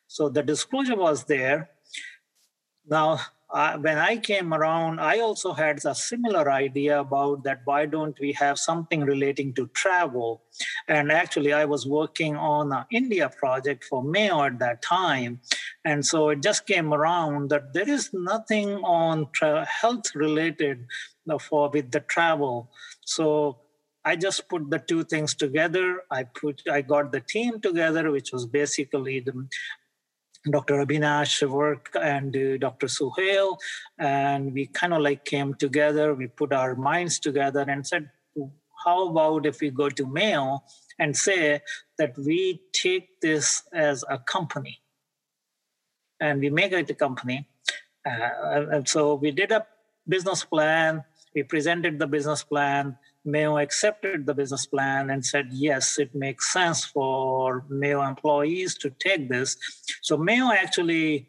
So 0.08 0.30
the 0.30 0.44
disclosure 0.44 0.96
was 0.96 1.26
there. 1.26 1.70
Now, 2.90 3.20
uh, 3.50 3.78
when 3.78 3.98
I 3.98 4.18
came 4.18 4.54
around, 4.54 5.00
I 5.00 5.20
also 5.20 5.54
had 5.54 5.80
a 5.86 5.96
similar 5.96 6.52
idea 6.52 7.00
about 7.00 7.44
that. 7.44 7.62
Why 7.64 7.86
don't 7.86 8.18
we 8.20 8.34
have 8.34 8.60
something 8.60 9.02
relating 9.02 9.54
to 9.54 9.68
travel? 9.68 10.44
And 10.88 11.12
actually, 11.12 11.54
I 11.54 11.64
was 11.64 11.88
working 11.88 12.36
on 12.36 12.74
an 12.74 12.86
India 12.92 13.30
project 13.30 13.86
for 13.86 14.04
Mayo 14.04 14.44
at 14.44 14.60
that 14.60 14.82
time, 14.82 15.40
and 15.86 16.06
so 16.06 16.30
it 16.30 16.44
just 16.44 16.68
came 16.68 16.94
around 16.94 17.50
that 17.50 17.74
there 17.74 17.90
is 17.90 18.10
nothing 18.14 18.70
on 18.84 19.30
tra- 19.32 19.66
health 19.66 20.14
related 20.14 20.86
for 21.40 21.70
with 21.70 21.92
the 21.92 22.02
travel. 22.02 22.70
So 23.06 23.60
I 24.04 24.16
just 24.16 24.48
put 24.48 24.70
the 24.70 24.80
two 24.80 25.04
things 25.04 25.36
together. 25.36 26.02
I 26.10 26.24
put 26.24 26.62
I 26.72 26.82
got 26.82 27.12
the 27.12 27.20
team 27.20 27.60
together, 27.60 28.10
which 28.12 28.32
was 28.32 28.46
basically 28.46 29.20
the 29.20 29.48
Dr. 30.50 30.86
Abinash 30.86 31.48
Virk 31.48 31.88
and 32.02 32.36
uh, 32.36 32.58
Dr. 32.58 32.88
Sohail, 32.88 33.58
and 33.98 34.54
we 34.54 34.68
kind 34.68 34.94
of 34.94 35.02
like 35.02 35.26
came 35.26 35.54
together. 35.56 36.14
We 36.14 36.28
put 36.28 36.54
our 36.54 36.76
minds 36.76 37.20
together 37.20 37.66
and 37.68 37.86
said, 37.86 38.10
"How 38.86 39.08
about 39.10 39.46
if 39.46 39.62
we 39.62 39.70
go 39.70 39.90
to 39.90 40.06
Mayo 40.06 40.64
and 41.00 41.16
say 41.16 41.62
that 41.98 42.18
we 42.18 42.62
take 42.74 43.22
this 43.22 43.64
as 43.74 44.04
a 44.10 44.18
company?" 44.20 44.82
and 46.20 46.40
we 46.40 46.50
make 46.50 46.72
it 46.72 46.90
a 46.90 46.94
company. 46.94 47.48
Uh, 48.06 48.66
and 48.72 48.88
so 48.88 49.16
we 49.16 49.32
did 49.32 49.52
a 49.52 49.66
business 50.08 50.44
plan. 50.44 51.04
We 51.36 51.44
presented 51.44 52.00
the 52.00 52.08
business 52.08 52.44
plan. 52.44 52.98
Mayo 53.28 53.58
accepted 53.58 54.26
the 54.26 54.34
business 54.34 54.66
plan 54.66 55.10
and 55.10 55.24
said, 55.24 55.50
yes, 55.52 56.00
it 56.00 56.16
makes 56.16 56.52
sense 56.54 56.86
for 56.86 57.66
Mayo 57.70 58.02
employees 58.02 58.76
to 58.80 58.90
take 58.90 59.30
this. 59.30 59.58
So 60.02 60.18
Mayo 60.18 60.52
actually 60.52 61.28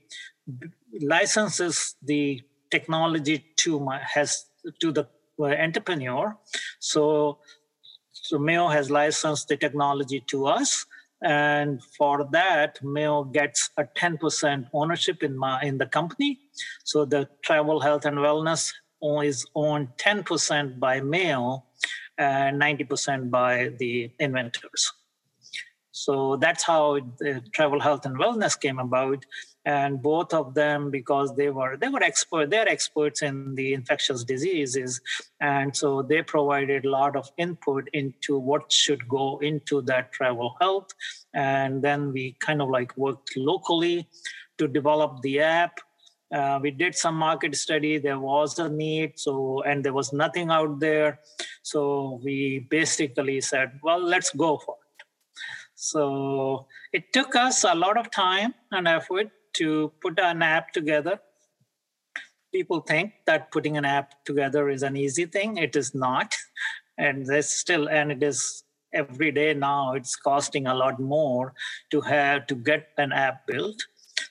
licenses 1.02 1.96
the 2.02 2.40
technology 2.70 3.44
to 3.56 3.80
my, 3.80 4.00
has 4.14 4.46
to 4.80 4.92
the 4.92 5.06
uh, 5.40 5.46
entrepreneur. 5.46 6.36
So 6.78 7.38
so 8.12 8.38
Mayo 8.38 8.68
has 8.68 8.90
licensed 8.90 9.48
the 9.48 9.56
technology 9.56 10.20
to 10.28 10.46
us 10.46 10.86
and 11.22 11.82
for 11.96 12.28
that 12.30 12.78
mayo 12.82 13.24
gets 13.24 13.70
a 13.76 13.84
10% 13.84 14.68
ownership 14.72 15.22
in 15.22 15.36
my 15.36 15.60
in 15.62 15.76
the 15.78 15.86
company 15.86 16.38
so 16.84 17.04
the 17.04 17.28
travel 17.42 17.80
health 17.80 18.04
and 18.04 18.18
wellness 18.18 18.72
is 19.24 19.44
owned 19.54 19.88
10% 19.96 20.78
by 20.78 21.00
mayo 21.00 21.64
Uh, 22.18 22.50
and 22.50 22.60
90% 22.60 23.30
by 23.30 23.70
the 23.78 24.10
inventors. 24.18 24.92
So 25.92 26.36
that's 26.36 26.62
how 26.62 27.00
the 27.18 27.42
travel 27.52 27.80
health 27.80 28.06
and 28.06 28.16
wellness 28.16 28.58
came 28.58 28.78
about. 28.78 29.24
And 29.64 30.00
both 30.00 30.32
of 30.32 30.54
them 30.54 30.90
because 30.90 31.34
they 31.36 31.50
were 31.50 31.76
they 31.76 31.88
were 31.88 32.02
expert 32.02 32.50
they're 32.50 32.68
experts 32.68 33.20
in 33.22 33.54
the 33.54 33.74
infectious 33.74 34.24
diseases. 34.24 35.00
And 35.40 35.76
so 35.76 36.02
they 36.02 36.22
provided 36.22 36.84
a 36.84 36.90
lot 36.90 37.16
of 37.16 37.30
input 37.36 37.88
into 37.92 38.38
what 38.38 38.72
should 38.72 39.06
go 39.08 39.38
into 39.38 39.82
that 39.82 40.12
travel 40.12 40.56
health. 40.60 40.90
And 41.34 41.82
then 41.82 42.12
we 42.12 42.36
kind 42.40 42.62
of 42.62 42.70
like 42.70 42.96
worked 42.96 43.36
locally 43.36 44.08
to 44.58 44.68
develop 44.68 45.20
the 45.22 45.40
app 45.40 45.80
uh, 46.32 46.58
we 46.60 46.70
did 46.70 46.94
some 46.94 47.14
market 47.14 47.56
study 47.56 47.98
there 47.98 48.18
was 48.18 48.58
a 48.58 48.68
need 48.68 49.18
so 49.18 49.62
and 49.62 49.84
there 49.84 49.94
was 49.94 50.12
nothing 50.12 50.50
out 50.50 50.78
there 50.80 51.18
so 51.62 52.20
we 52.22 52.66
basically 52.70 53.40
said 53.40 53.78
well 53.82 54.00
let's 54.00 54.30
go 54.30 54.58
for 54.58 54.74
it 54.74 54.88
so 55.74 56.66
it 56.92 57.12
took 57.12 57.36
us 57.36 57.64
a 57.64 57.74
lot 57.74 57.96
of 57.96 58.10
time 58.10 58.54
and 58.72 58.88
effort 58.88 59.30
to 59.58 59.92
put 60.00 60.18
an 60.18 60.42
app 60.42 60.72
together. 60.72 61.20
People 62.52 62.80
think 62.80 63.12
that 63.26 63.50
putting 63.50 63.76
an 63.76 63.84
app 63.84 64.24
together 64.24 64.70
is 64.70 64.82
an 64.82 64.96
easy 64.96 65.26
thing. 65.26 65.58
It 65.58 65.76
is 65.76 65.94
not. 65.94 66.34
And 66.96 67.26
there's 67.26 67.48
still, 67.48 67.88
and 67.88 68.10
it 68.10 68.22
is 68.22 68.64
every 68.92 69.30
day 69.30 69.54
now, 69.54 69.92
it's 69.92 70.16
costing 70.16 70.66
a 70.66 70.74
lot 70.74 70.98
more 70.98 71.54
to 71.90 72.00
have 72.00 72.46
to 72.48 72.54
get 72.54 72.88
an 72.96 73.12
app 73.12 73.46
built. 73.46 73.80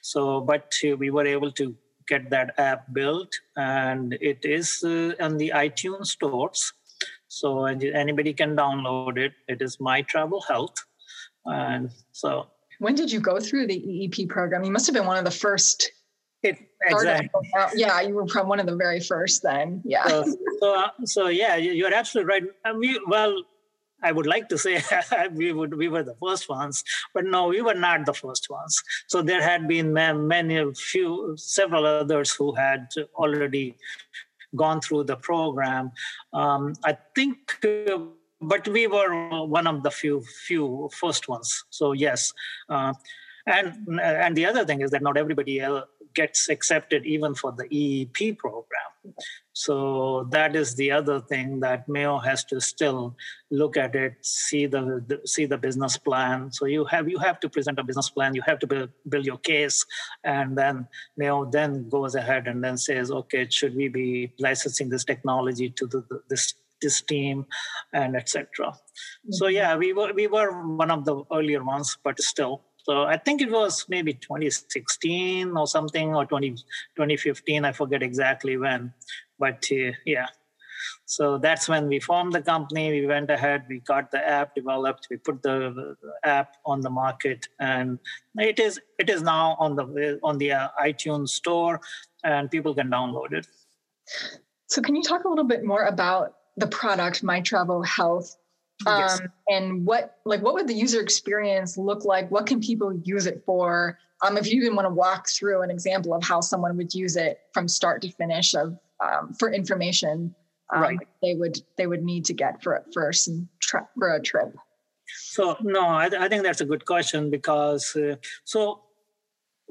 So, 0.02 0.42
but 0.42 0.74
we 0.98 1.12
were 1.12 1.26
able 1.26 1.52
to 1.52 1.76
get 2.08 2.30
that 2.30 2.54
app 2.58 2.92
built, 2.94 3.32
and 3.56 4.18
it 4.22 4.40
is 4.44 4.84
uh, 4.84 5.14
on 5.20 5.38
the 5.38 5.52
iTunes 5.56 6.08
stores. 6.08 6.74
So 7.28 7.66
anybody 7.66 8.34
can 8.34 8.56
download 8.56 9.18
it. 9.18 9.34
It 9.48 9.62
is 9.62 9.80
My 9.80 10.02
Travel 10.02 10.42
Health, 10.42 10.76
and 11.46 11.92
so 12.12 12.48
when 12.80 12.96
did 12.96 13.12
you 13.12 13.20
go 13.20 13.40
through 13.40 13.68
the 13.68 13.76
EEP 13.76 14.30
program? 14.30 14.64
You 14.64 14.72
must 14.72 14.86
have 14.86 14.94
been 14.94 15.06
one 15.06 15.18
of 15.18 15.26
the 15.26 15.32
first. 15.32 15.92
It, 16.44 16.58
exactly. 16.84 17.30
Yeah, 17.76 18.02
you 18.02 18.14
were 18.14 18.28
from 18.28 18.48
one 18.48 18.60
of 18.60 18.68
the 18.68 18.76
very 18.76 19.00
first 19.00 19.42
then. 19.42 19.82
Yeah. 19.84 20.08
So, 20.08 20.38
so, 20.60 20.80
uh, 20.80 20.90
so 21.04 21.28
yeah, 21.28 21.56
you're 21.56 21.94
absolutely 21.94 22.32
right. 22.32 22.76
We, 22.78 23.00
well, 23.08 23.44
I 24.04 24.12
would 24.12 24.28
like 24.28 24.48
to 24.50 24.58
say 24.58 24.82
we 25.34 25.54
would 25.54 25.74
we 25.76 25.88
were 25.88 26.04
the 26.04 26.16
first 26.22 26.50
ones, 26.50 26.84
but 27.14 27.26
no, 27.26 27.48
we 27.48 27.62
were 27.62 27.74
not 27.74 28.06
the 28.06 28.14
first 28.14 28.50
ones. 28.50 28.82
So 29.08 29.22
there 29.22 29.42
had 29.42 29.68
been 29.68 29.94
many, 29.94 30.74
few, 30.76 31.34
several 31.38 31.86
others 31.86 32.32
who 32.34 32.54
had 32.54 32.88
already 33.16 33.76
gone 34.56 34.82
through 34.82 35.06
the 35.06 35.16
program. 35.16 35.92
Um, 36.34 36.74
I 36.84 36.98
think. 37.16 37.66
Uh, 37.66 38.00
but 38.40 38.68
we 38.68 38.86
were 38.86 39.46
one 39.48 39.66
of 39.66 39.82
the 39.82 39.90
few 39.90 40.22
few 40.46 40.90
first 40.94 41.28
ones. 41.28 41.64
So 41.72 41.94
yes, 41.94 42.34
uh, 42.70 42.94
and 43.48 44.00
and 44.00 44.38
the 44.38 44.46
other 44.46 44.64
thing 44.64 44.82
is 44.82 44.92
that 44.92 45.02
not 45.02 45.18
everybody 45.18 45.60
gets 46.14 46.50
accepted 46.50 47.06
even 47.06 47.34
for 47.34 47.52
the 47.52 47.66
EEP 47.66 48.38
program. 48.38 48.87
So 49.54 50.28
that 50.32 50.56
is 50.56 50.76
the 50.76 50.92
other 50.92 51.20
thing 51.20 51.60
that 51.62 51.90
Mayo 51.90 52.20
has 52.20 52.44
to 52.46 52.62
still 52.62 53.16
look 53.50 53.76
at 53.76 53.96
it, 53.96 54.14
see 54.22 54.68
the, 54.68 55.04
the, 55.08 55.22
see 55.26 55.46
the 55.46 55.58
business 55.58 55.98
plan. 55.98 56.52
So 56.52 56.66
you 56.66 56.86
have 56.86 57.10
you 57.10 57.18
have 57.20 57.40
to 57.40 57.50
present 57.50 57.80
a 57.80 57.84
business 57.84 58.10
plan. 58.10 58.36
You 58.36 58.44
have 58.46 58.60
to 58.60 58.68
build, 58.68 58.90
build 59.10 59.26
your 59.26 59.40
case, 59.40 59.86
and 60.24 60.58
then 60.58 60.88
Mayo 61.18 61.46
then 61.46 61.90
goes 61.90 62.16
ahead 62.16 62.48
and 62.48 62.64
then 62.64 62.78
says, 62.78 63.10
okay, 63.12 63.48
should 63.50 63.76
we 63.76 63.88
be 63.88 64.34
licensing 64.40 64.90
this 64.90 65.04
technology 65.04 65.70
to 65.72 65.88
the, 65.88 66.06
the 66.10 66.22
this 66.30 66.54
this 66.82 67.02
team 67.02 67.46
and 67.94 68.16
etc 68.16 68.68
mm-hmm. 68.68 69.32
so 69.32 69.48
yeah 69.48 69.76
we 69.76 69.94
were 69.94 70.14
we 70.14 70.28
were 70.28 70.52
one 70.76 70.92
of 70.92 71.06
the 71.06 71.24
earlier 71.34 71.64
ones 71.64 71.98
but 72.04 72.20
still 72.22 72.62
so 72.88 73.04
i 73.04 73.18
think 73.18 73.42
it 73.42 73.52
was 73.52 73.86
maybe 73.90 74.14
2016 74.14 75.56
or 75.58 75.68
something 75.68 76.16
or 76.16 76.26
20, 76.26 76.52
2015 76.52 77.66
i 77.66 77.72
forget 77.72 78.04
exactly 78.04 78.58
when 78.58 78.94
but 79.40 79.66
uh, 79.72 79.92
yeah. 80.06 80.28
So 81.06 81.38
that's 81.38 81.68
when 81.68 81.88
we 81.88 82.00
formed 82.00 82.34
the 82.34 82.42
company 82.42 82.92
we 82.92 83.08
went 83.08 83.30
ahead 83.32 83.66
we 83.70 83.80
got 83.80 84.12
the 84.12 84.28
app 84.28 84.54
developed 84.56 85.08
we 85.10 85.18
put 85.18 85.42
the, 85.42 85.96
app 86.24 86.58
on 86.66 86.82
the 86.82 86.90
market 86.90 87.48
and 87.60 88.00
it 88.38 88.60
is 88.60 88.80
it 89.00 89.10
is 89.10 89.22
now 89.22 89.56
on 89.60 89.76
the 89.76 90.20
on 90.24 90.38
the 90.38 90.52
uh, 90.52 90.68
itunes 90.82 91.30
store 91.30 91.80
and 92.24 92.52
people 92.52 92.76
can 92.76 92.90
download 92.90 93.32
it. 93.32 93.48
So 94.68 94.82
can 94.82 94.96
you 94.96 95.04
talk 95.04 95.24
a 95.24 95.30
little 95.30 95.46
bit 95.46 95.64
more 95.64 95.86
about 95.86 96.36
the 96.58 96.68
product, 96.68 97.24
My 97.24 97.42
Travel 97.42 97.84
Health, 97.84 98.36
um, 98.86 99.00
yes. 99.00 99.22
and 99.50 99.86
what 99.86 100.18
like 100.26 100.42
what 100.42 100.54
would 100.54 100.68
the 100.68 100.74
user 100.74 101.02
experience 101.02 101.78
look 101.78 102.06
like? 102.06 102.30
What 102.30 102.46
can 102.46 102.62
people 102.62 102.94
use 103.04 103.26
it 103.26 103.44
for? 103.46 103.98
Um, 104.22 104.38
if 104.38 104.52
you 104.52 104.62
even 104.62 104.76
want 104.76 104.88
to 104.88 104.94
walk 104.94 105.28
through 105.30 105.62
an 105.62 105.72
example 105.72 106.14
of 106.14 106.24
how 106.24 106.42
someone 106.42 106.76
would 106.78 106.94
use 106.94 107.16
it 107.16 107.40
from 107.54 107.68
start 107.68 108.02
to 108.04 108.12
finish 108.12 108.54
of 108.54 108.78
um, 109.04 109.34
for 109.34 109.52
information 109.52 110.36
um, 110.74 110.82
right. 110.82 111.00
they 111.22 111.36
would 111.36 111.60
they 111.78 111.88
would 111.88 112.04
need 112.04 112.26
to 112.26 112.34
get 112.34 112.62
for 112.62 112.84
for 112.94 113.14
some 113.14 113.48
for 113.98 114.14
a 114.14 114.22
trip. 114.22 114.56
So 115.08 115.56
no, 115.62 115.82
I, 115.82 116.10
I 116.20 116.28
think 116.28 116.44
that's 116.44 116.62
a 116.62 116.66
good 116.66 116.86
question 116.86 117.30
because 117.30 117.96
uh, 117.96 118.16
so 118.44 118.82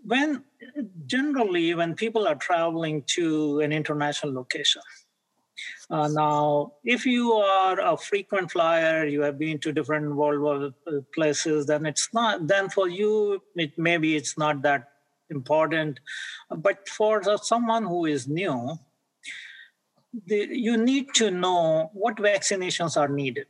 when 0.04 0.44
generally 1.07 1.74
when 1.74 1.94
people 1.94 2.26
are 2.26 2.35
traveling 2.35 3.02
to 3.09 3.61
an 3.61 3.72
international 3.72 4.33
location 4.33 4.83
uh, 5.90 6.09
now, 6.09 6.73
if 6.85 7.07
you 7.07 7.33
are 7.33 7.81
a 7.81 7.97
frequent 7.97 8.51
flyer, 8.51 9.07
you 9.07 9.23
have 9.23 9.38
been 9.38 9.59
to 9.61 9.73
different 9.73 10.14
world 10.14 10.75
uh, 10.87 11.01
places, 11.14 11.66
then 11.66 11.87
it's 11.87 12.09
not. 12.12 12.47
Then 12.47 12.69
for 12.69 12.88
you, 12.88 13.42
it 13.55 13.79
maybe 13.79 14.16
it's 14.16 14.37
not 14.37 14.62
that 14.62 14.90
important. 15.31 16.01
But 16.51 16.88
for 16.88 17.23
someone 17.38 17.85
who 17.85 18.07
is 18.07 18.27
new, 18.29 18.79
the, 20.27 20.49
you 20.51 20.77
need 20.77 21.14
to 21.14 21.31
know 21.31 21.90
what 21.92 22.16
vaccinations 22.16 22.97
are 22.97 23.09
needed. 23.09 23.47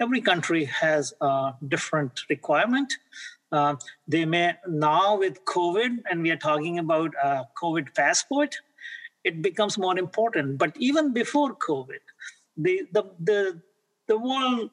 Every 0.00 0.20
country 0.20 0.64
has 0.64 1.14
a 1.20 1.52
different 1.68 2.20
requirement. 2.28 2.92
Uh, 3.50 3.76
they 4.08 4.24
may 4.24 4.54
now 4.66 5.18
with 5.18 5.44
COVID, 5.44 5.98
and 6.10 6.22
we 6.22 6.30
are 6.30 6.36
talking 6.36 6.78
about 6.78 7.12
a 7.22 7.44
COVID 7.62 7.94
passport 7.94 8.56
it 9.24 9.42
becomes 9.42 9.78
more 9.78 9.98
important. 9.98 10.58
But 10.58 10.76
even 10.76 11.12
before 11.12 11.54
COVID, 11.54 12.02
the 12.56 12.86
the 12.92 13.02
the, 13.20 13.60
the 14.08 14.18
world 14.18 14.70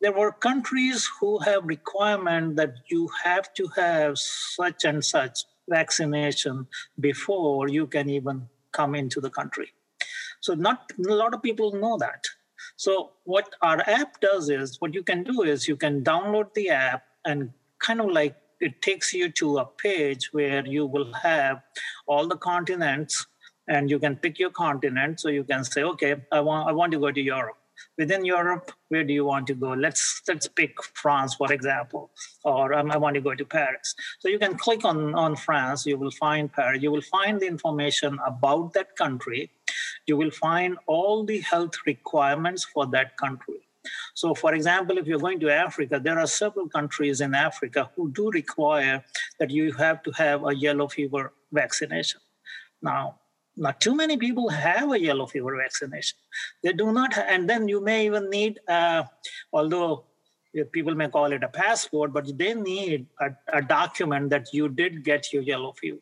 there 0.00 0.12
were 0.12 0.32
countries 0.32 1.08
who 1.20 1.38
have 1.40 1.64
requirement 1.64 2.56
that 2.56 2.74
you 2.88 3.10
have 3.24 3.52
to 3.54 3.66
have 3.74 4.16
such 4.16 4.84
and 4.84 5.04
such 5.04 5.40
vaccination 5.68 6.66
before 7.00 7.68
you 7.68 7.86
can 7.86 8.08
even 8.08 8.48
come 8.72 8.94
into 8.94 9.20
the 9.20 9.30
country. 9.30 9.72
So 10.40 10.54
not 10.54 10.92
a 10.98 11.14
lot 11.14 11.34
of 11.34 11.42
people 11.42 11.72
know 11.72 11.98
that. 11.98 12.24
So 12.76 13.10
what 13.24 13.54
our 13.60 13.80
app 13.88 14.20
does 14.20 14.50
is 14.50 14.80
what 14.80 14.94
you 14.94 15.02
can 15.02 15.24
do 15.24 15.42
is 15.42 15.66
you 15.66 15.76
can 15.76 16.04
download 16.04 16.54
the 16.54 16.70
app 16.70 17.02
and 17.24 17.50
kind 17.80 18.00
of 18.00 18.10
like 18.10 18.36
it 18.60 18.80
takes 18.82 19.12
you 19.12 19.30
to 19.32 19.58
a 19.58 19.66
page 19.66 20.32
where 20.32 20.64
you 20.64 20.86
will 20.86 21.12
have 21.12 21.60
all 22.06 22.28
the 22.28 22.36
continents 22.36 23.26
and 23.68 23.90
you 23.90 23.98
can 23.98 24.16
pick 24.16 24.38
your 24.38 24.50
continent. 24.50 25.20
So 25.20 25.28
you 25.28 25.44
can 25.44 25.64
say, 25.64 25.82
okay, 25.82 26.16
I 26.32 26.40
want 26.40 26.68
I 26.68 26.72
want 26.72 26.92
to 26.92 26.98
go 26.98 27.12
to 27.12 27.20
Europe. 27.20 27.56
Within 27.96 28.24
Europe, 28.24 28.72
where 28.88 29.04
do 29.04 29.12
you 29.12 29.24
want 29.24 29.46
to 29.48 29.54
go? 29.54 29.70
Let's 29.70 30.22
let's 30.26 30.48
pick 30.48 30.82
France, 30.94 31.34
for 31.34 31.52
example, 31.52 32.10
or 32.44 32.72
um, 32.74 32.90
I 32.90 32.96
want 32.96 33.14
to 33.14 33.20
go 33.20 33.34
to 33.34 33.44
Paris. 33.44 33.94
So 34.18 34.28
you 34.28 34.38
can 34.38 34.56
click 34.56 34.84
on 34.84 35.14
on 35.14 35.36
France. 35.36 35.86
You 35.86 35.96
will 35.96 36.10
find 36.10 36.52
Paris. 36.52 36.82
You 36.82 36.90
will 36.90 37.02
find 37.02 37.40
the 37.40 37.46
information 37.46 38.18
about 38.26 38.72
that 38.72 38.96
country. 38.96 39.50
You 40.06 40.16
will 40.16 40.30
find 40.32 40.76
all 40.86 41.24
the 41.24 41.40
health 41.40 41.76
requirements 41.86 42.64
for 42.64 42.86
that 42.86 43.16
country. 43.16 43.60
So, 44.14 44.34
for 44.34 44.54
example, 44.54 44.98
if 44.98 45.06
you're 45.06 45.20
going 45.20 45.40
to 45.40 45.50
Africa, 45.50 46.00
there 46.02 46.18
are 46.18 46.26
several 46.26 46.68
countries 46.68 47.20
in 47.20 47.34
Africa 47.34 47.90
who 47.94 48.10
do 48.10 48.30
require 48.30 49.04
that 49.38 49.50
you 49.50 49.72
have 49.72 50.02
to 50.02 50.10
have 50.12 50.44
a 50.46 50.54
yellow 50.54 50.88
fever 50.88 51.32
vaccination. 51.52 52.20
Now, 52.82 53.18
not 53.58 53.80
too 53.80 53.94
many 53.94 54.16
people 54.16 54.48
have 54.48 54.92
a 54.92 55.00
yellow 55.00 55.26
fever 55.26 55.56
vaccination. 55.56 56.18
They 56.62 56.72
do 56.72 56.92
not, 56.92 57.16
and 57.18 57.48
then 57.50 57.68
you 57.68 57.80
may 57.80 58.06
even 58.06 58.30
need, 58.30 58.60
uh, 58.68 59.04
although 59.52 60.04
people 60.72 60.94
may 60.94 61.08
call 61.08 61.32
it 61.32 61.42
a 61.42 61.48
passport, 61.48 62.12
but 62.12 62.38
they 62.38 62.54
need 62.54 63.06
a, 63.20 63.30
a 63.52 63.62
document 63.62 64.30
that 64.30 64.46
you 64.52 64.68
did 64.68 65.04
get 65.04 65.32
your 65.32 65.42
yellow 65.42 65.72
fever. 65.72 65.98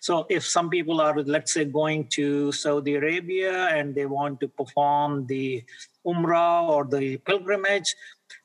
So 0.00 0.26
if 0.30 0.44
some 0.44 0.70
people 0.70 1.00
are, 1.00 1.14
let's 1.22 1.52
say, 1.52 1.66
going 1.66 2.08
to 2.08 2.50
Saudi 2.52 2.94
Arabia 2.94 3.66
and 3.68 3.94
they 3.94 4.06
want 4.06 4.40
to 4.40 4.48
perform 4.48 5.26
the 5.26 5.62
Umrah 6.06 6.68
or 6.68 6.84
the 6.86 7.18
pilgrimage, 7.18 7.94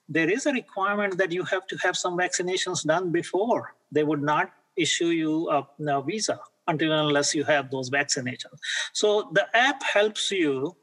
there 0.09 0.29
is 0.29 0.45
a 0.45 0.51
requirement 0.51 1.17
that 1.17 1.31
you 1.31 1.43
have 1.43 1.65
to 1.67 1.77
have 1.77 1.95
some 1.95 2.17
vaccinations 2.17 2.85
done 2.85 3.11
before. 3.11 3.75
They 3.93 4.03
would 4.03 4.21
not 4.21 4.51
issue 4.75 5.07
you 5.07 5.49
a, 5.49 5.67
a 5.87 6.01
visa 6.03 6.39
until 6.71 6.91
unless 6.91 7.33
you 7.35 7.43
have 7.43 7.69
those 7.71 7.89
vaccinations. 7.89 8.57
So 8.93 9.29
the 9.33 9.45
app 9.53 9.83
helps 9.83 10.31
you 10.31 10.75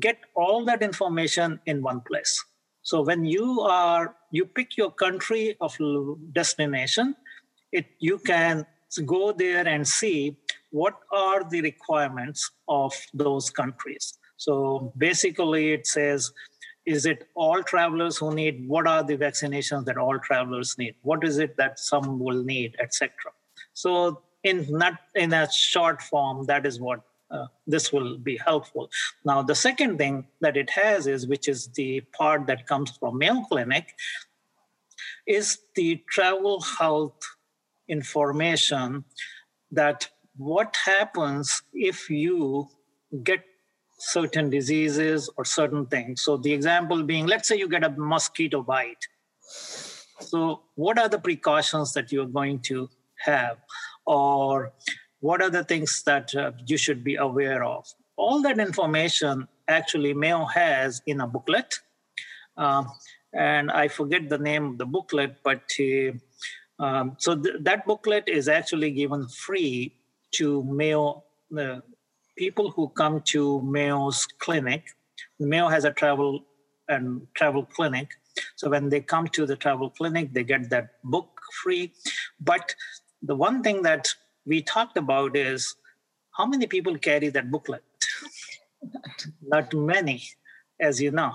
get 0.00 0.18
all 0.34 0.64
that 0.64 0.82
information 0.82 1.60
in 1.66 1.82
one 1.82 2.00
place. 2.00 2.34
So 2.82 3.02
when 3.02 3.24
you 3.24 3.60
are 3.60 4.16
you 4.30 4.44
pick 4.46 4.76
your 4.76 4.90
country 4.90 5.56
of 5.60 5.76
destination, 6.32 7.14
it 7.70 7.86
you 8.00 8.18
can 8.18 8.66
go 9.06 9.32
there 9.32 9.66
and 9.66 9.86
see 9.86 10.36
what 10.70 10.94
are 11.12 11.48
the 11.48 11.60
requirements 11.60 12.50
of 12.68 12.92
those 13.14 13.50
countries. 13.50 14.18
So 14.36 14.92
basically, 14.96 15.72
it 15.72 15.86
says, 15.86 16.32
is 16.84 17.06
it 17.06 17.28
all 17.34 17.62
travelers 17.62 18.16
who 18.16 18.34
need? 18.34 18.64
What 18.66 18.86
are 18.88 19.04
the 19.04 19.16
vaccinations 19.16 19.84
that 19.84 19.98
all 19.98 20.18
travelers 20.18 20.76
need? 20.78 20.94
What 21.02 21.24
is 21.24 21.38
it 21.38 21.56
that 21.58 21.78
some 21.78 22.18
will 22.18 22.42
need, 22.42 22.74
etc. 22.80 23.12
So 23.74 24.22
in 24.44 24.66
not 24.68 24.94
in 25.14 25.32
a 25.32 25.50
short 25.50 26.02
form, 26.02 26.46
that 26.46 26.66
is 26.66 26.80
what 26.80 27.00
uh, 27.30 27.46
this 27.66 27.92
will 27.92 28.18
be 28.18 28.36
helpful. 28.36 28.90
Now, 29.24 29.42
the 29.42 29.54
second 29.54 29.98
thing 29.98 30.26
that 30.40 30.56
it 30.56 30.68
has 30.70 31.06
is, 31.06 31.26
which 31.26 31.48
is 31.48 31.68
the 31.68 32.00
part 32.12 32.46
that 32.46 32.66
comes 32.66 32.90
from 32.98 33.18
Mayo 33.18 33.40
Clinic, 33.42 33.94
is 35.26 35.58
the 35.74 36.02
travel 36.10 36.60
health 36.60 37.20
information 37.88 39.04
that 39.70 40.08
what 40.36 40.76
happens 40.84 41.62
if 41.72 42.10
you 42.10 42.68
get 43.22 43.44
certain 43.98 44.50
diseases 44.50 45.30
or 45.36 45.44
certain 45.44 45.86
things. 45.86 46.22
So, 46.22 46.36
the 46.36 46.52
example 46.52 47.02
being, 47.02 47.26
let's 47.26 47.48
say 47.48 47.56
you 47.56 47.68
get 47.68 47.84
a 47.84 47.90
mosquito 47.90 48.62
bite. 48.62 49.06
So, 50.20 50.62
what 50.74 50.98
are 50.98 51.08
the 51.08 51.18
precautions 51.18 51.92
that 51.94 52.12
you're 52.12 52.26
going 52.26 52.60
to 52.60 52.88
have? 53.24 53.58
Or 54.06 54.72
what 55.20 55.42
are 55.42 55.50
the 55.50 55.64
things 55.64 56.02
that 56.04 56.34
uh, 56.34 56.52
you 56.66 56.76
should 56.76 57.04
be 57.04 57.16
aware 57.16 57.64
of? 57.64 57.86
All 58.16 58.42
that 58.42 58.58
information 58.58 59.48
actually 59.68 60.14
Mayo 60.14 60.44
has 60.44 61.02
in 61.06 61.20
a 61.20 61.26
booklet. 61.26 61.74
Uh, 62.56 62.84
and 63.32 63.70
I 63.70 63.88
forget 63.88 64.28
the 64.28 64.38
name 64.38 64.66
of 64.66 64.78
the 64.78 64.86
booklet, 64.86 65.36
but 65.42 65.62
uh, 65.80 66.12
um, 66.82 67.16
so 67.18 67.34
th- 67.34 67.56
that 67.60 67.86
booklet 67.86 68.28
is 68.28 68.48
actually 68.48 68.90
given 68.90 69.26
free 69.28 69.94
to 70.32 70.62
Mayo 70.64 71.24
uh, 71.58 71.80
people 72.36 72.70
who 72.70 72.88
come 72.88 73.20
to 73.20 73.62
Mayo's 73.62 74.26
clinic. 74.38 74.84
Mayo 75.38 75.68
has 75.68 75.84
a 75.84 75.92
travel 75.92 76.44
and 76.88 77.26
travel 77.34 77.64
clinic, 77.64 78.10
so 78.56 78.68
when 78.68 78.88
they 78.88 79.00
come 79.00 79.28
to 79.28 79.46
the 79.46 79.56
travel 79.56 79.90
clinic, 79.90 80.32
they 80.32 80.44
get 80.44 80.68
that 80.70 81.02
book 81.04 81.40
free. 81.62 81.92
But 82.40 82.74
the 83.22 83.34
one 83.34 83.62
thing 83.62 83.82
that 83.82 84.08
we 84.46 84.62
talked 84.62 84.96
about 84.96 85.36
is 85.36 85.76
how 86.32 86.46
many 86.46 86.66
people 86.66 86.96
carry 86.98 87.28
that 87.28 87.50
booklet? 87.50 87.82
Not 89.42 89.72
many, 89.74 90.22
as 90.80 91.00
you 91.00 91.10
know. 91.10 91.34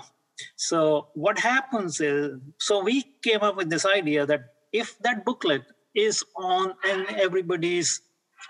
So, 0.55 1.07
what 1.13 1.39
happens 1.39 1.99
is, 2.01 2.39
so 2.59 2.83
we 2.83 3.03
came 3.23 3.41
up 3.41 3.55
with 3.55 3.69
this 3.69 3.85
idea 3.85 4.25
that 4.25 4.53
if 4.71 4.97
that 4.99 5.25
booklet 5.25 5.63
is 5.95 6.23
on 6.35 6.73
in 6.87 7.05
everybody's 7.15 8.01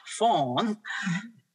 phone, 0.05 0.77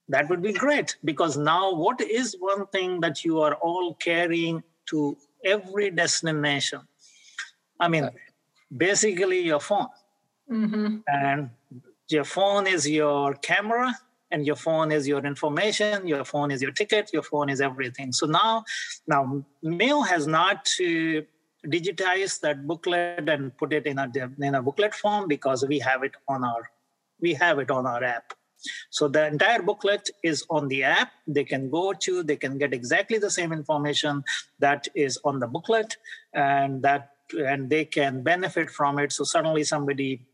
that 0.09 0.29
would 0.29 0.43
be 0.43 0.53
great 0.53 0.97
because 1.05 1.37
now 1.37 1.75
what 1.75 2.01
is 2.01 2.37
one 2.39 2.67
thing 2.69 3.01
that 3.01 3.25
you 3.25 3.41
are 3.41 3.55
all 3.55 3.95
carrying 3.95 4.63
to 4.91 5.17
every 5.45 5.91
destination? 5.91 6.81
I 7.81 7.89
mean, 7.89 8.09
basically 8.75 9.41
your 9.41 9.61
phone. 9.61 9.89
Mm-hmm. 10.53 10.97
And 11.07 11.51
your 12.09 12.25
phone 12.25 12.67
is 12.67 12.89
your 12.89 13.35
camera 13.35 13.95
and 14.31 14.47
your 14.47 14.57
phone 14.57 14.91
is 14.93 15.07
your 15.07 15.25
information 15.25 16.07
your 16.07 16.25
phone 16.25 16.51
is 16.51 16.63
your 16.63 16.73
ticket 16.73 17.11
your 17.13 17.23
phone 17.23 17.49
is 17.49 17.61
everything. 17.61 18.13
So 18.13 18.27
now 18.27 18.65
now 19.07 19.45
Mayo 19.63 20.01
has 20.01 20.27
not 20.27 20.69
uh, 20.81 21.23
digitized 21.67 22.41
that 22.41 22.67
booklet 22.67 23.29
and 23.29 23.57
put 23.57 23.73
it 23.73 23.87
in 23.87 23.99
a 23.99 24.11
in 24.41 24.55
a 24.55 24.63
booklet 24.63 24.95
form 24.95 25.29
because 25.29 25.65
we 25.67 25.79
have 25.79 26.03
it 26.03 26.13
on 26.29 26.45
our 26.45 26.71
we 27.21 27.35
have 27.35 27.59
it 27.59 27.71
on 27.71 27.87
our 27.87 28.03
app. 28.03 28.33
So 28.91 29.09
the 29.09 29.27
entire 29.27 29.63
booklet 29.63 30.11
is 30.23 30.45
on 30.49 30.69
the 30.69 30.85
app. 30.85 31.11
They 31.27 31.45
can 31.45 31.71
go 31.71 31.93
to 31.93 32.23
they 32.23 32.37
can 32.37 32.59
get 32.59 32.75
exactly 32.75 33.19
the 33.19 33.31
same 33.31 33.53
information 33.53 34.25
that 34.59 34.89
is 34.95 35.19
on 35.25 35.39
the 35.39 35.47
booklet 35.47 35.97
and 36.33 36.83
that 36.83 37.11
and 37.33 37.71
they 37.71 37.85
can 37.85 38.23
benefit 38.23 38.71
from 38.71 38.99
it. 38.99 39.13
So 39.13 39.25
suddenly 39.25 39.65
somebody 39.65 40.27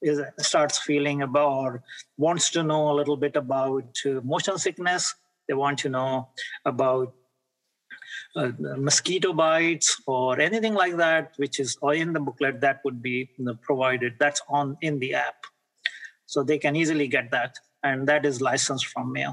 is 0.00 0.20
starts 0.38 0.78
feeling 0.78 1.22
about 1.22 1.52
or 1.52 1.82
wants 2.16 2.50
to 2.50 2.62
know 2.62 2.90
a 2.90 2.94
little 2.94 3.16
bit 3.16 3.36
about 3.36 3.96
uh, 4.06 4.20
motion 4.22 4.58
sickness. 4.58 5.14
They 5.46 5.54
want 5.54 5.78
to 5.80 5.88
know 5.88 6.28
about 6.64 7.14
uh, 8.36 8.52
mosquito 8.58 9.32
bites 9.32 10.00
or 10.06 10.38
anything 10.40 10.74
like 10.74 10.96
that 10.96 11.32
which 11.36 11.58
is 11.58 11.76
in 11.82 12.12
the 12.12 12.20
booklet 12.20 12.60
that 12.60 12.80
would 12.84 13.02
be 13.02 13.30
provided. 13.62 14.14
That's 14.18 14.42
on 14.48 14.76
in 14.82 14.98
the 14.98 15.14
app. 15.14 15.44
So 16.26 16.42
they 16.42 16.58
can 16.58 16.76
easily 16.76 17.08
get 17.08 17.30
that. 17.30 17.58
And 17.82 18.06
that 18.08 18.26
is 18.26 18.40
licensed 18.40 18.86
from 18.86 19.16
yeah. 19.16 19.32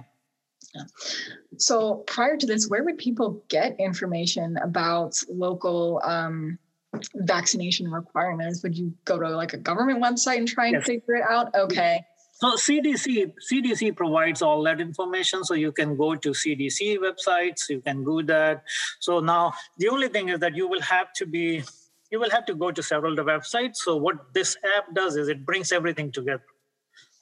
so 1.58 2.04
prior 2.08 2.38
to 2.38 2.45
this 2.45 2.67
where 2.69 2.84
would 2.84 2.97
people 2.97 3.43
get 3.47 3.80
information 3.80 4.58
about 4.58 5.17
local 5.30 6.01
um, 6.04 6.58
vaccination 7.15 7.89
requirements? 7.91 8.63
Would 8.63 8.77
you 8.77 8.93
go 9.05 9.19
to 9.19 9.29
like 9.29 9.53
a 9.53 9.58
government 9.58 10.03
website 10.03 10.38
and 10.38 10.47
try 10.47 10.67
and 10.67 10.75
yes. 10.75 10.86
figure 10.86 11.15
it 11.15 11.23
out? 11.29 11.53
Okay. 11.55 12.01
So 12.34 12.55
CDC 12.55 13.31
CDC 13.49 13.95
provides 13.95 14.41
all 14.41 14.62
that 14.63 14.81
information, 14.81 15.45
so 15.45 15.53
you 15.53 15.71
can 15.71 15.95
go 15.95 16.15
to 16.15 16.31
CDC 16.31 16.97
websites. 16.97 17.69
You 17.69 17.79
can 17.79 18.03
do 18.03 18.23
that. 18.23 18.63
So 18.99 19.21
now 19.21 19.53
the 19.77 19.88
only 19.88 20.10
thing 20.10 20.29
is 20.29 20.39
that 20.39 20.55
you 20.55 20.67
will 20.67 20.81
have 20.81 21.13
to 21.13 21.25
be 21.25 21.63
you 22.12 22.19
will 22.19 22.29
have 22.29 22.45
to 22.47 22.55
go 22.55 22.71
to 22.71 22.84
several 22.84 23.15
the 23.15 23.23
websites. 23.23 23.77
So 23.77 23.95
what 23.95 24.34
this 24.34 24.58
app 24.77 24.93
does 24.93 25.15
is 25.15 25.29
it 25.29 25.45
brings 25.45 25.71
everything 25.71 26.12
together. 26.12 26.43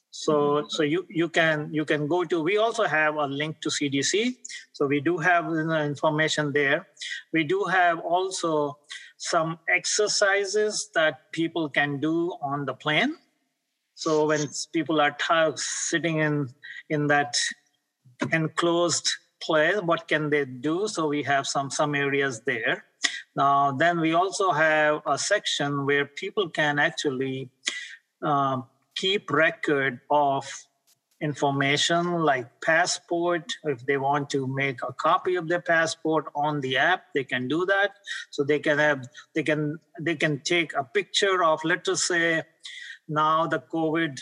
So 0.10 0.34
mm-hmm. 0.34 0.66
so 0.70 0.84
you 0.84 1.06
you 1.10 1.28
can 1.28 1.70
you 1.74 1.86
can 1.86 2.08
go 2.08 2.24
to. 2.24 2.42
We 2.42 2.58
also 2.58 2.84
have 2.86 3.16
a 3.16 3.26
link 3.26 3.62
to 3.62 3.70
CDC. 3.70 4.36
So 4.72 4.86
we 4.86 5.00
do 5.00 5.18
have 5.18 5.46
information 5.46 6.54
there. 6.54 6.88
We 7.34 7.44
do 7.44 7.64
have 7.66 8.00
also 8.00 8.78
some 9.24 9.58
exercises 9.70 10.90
that 10.94 11.32
people 11.32 11.70
can 11.70 11.98
do 11.98 12.36
on 12.42 12.66
the 12.66 12.74
plane. 12.74 13.16
So 13.96 14.28
when 14.28 14.50
people 14.74 15.00
are 15.00 15.12
t- 15.12 15.56
sitting 15.56 16.18
in 16.20 16.50
in 16.90 17.08
that 17.08 17.38
enclosed 18.34 19.08
place, 19.42 19.80
what 19.82 20.10
can 20.10 20.30
they 20.30 20.44
do? 20.44 20.90
So 20.90 21.08
we 21.08 21.24
have 21.24 21.48
some 21.48 21.72
some 21.72 21.96
areas 21.96 22.42
there. 22.42 22.84
Now 23.34 23.72
then 23.72 24.02
we 24.02 24.14
also 24.14 24.52
have 24.52 25.02
a 25.06 25.18
section 25.18 25.86
where 25.86 26.06
people 26.06 26.50
can 26.50 26.78
actually 26.78 27.50
uh, 28.22 28.62
keep 28.94 29.32
record 29.32 30.02
of 30.10 30.44
information 31.22 32.20
like 32.20 32.48
passport. 32.62 33.54
If 33.64 33.86
they 33.86 33.98
want 33.98 34.30
to 34.32 34.48
make 34.48 34.80
a 34.84 34.94
copy 34.94 35.36
of 35.36 35.48
their 35.48 35.62
passport 35.62 36.26
on 36.36 36.62
the 36.62 36.78
app 36.78 37.06
they 37.14 37.24
can 37.24 37.48
do 37.48 37.66
that. 37.66 37.92
So 38.32 38.44
they 38.44 38.60
can 38.60 38.78
have 38.78 39.08
they 39.34 39.44
can 39.44 39.80
they 40.00 40.16
can 40.16 40.40
take 40.42 40.74
a 40.76 40.84
picture 40.84 41.44
of 41.44 41.64
let 41.64 41.88
us 41.88 42.04
say 42.04 42.44
now 43.08 43.48
the 43.48 43.60
covid 43.60 44.20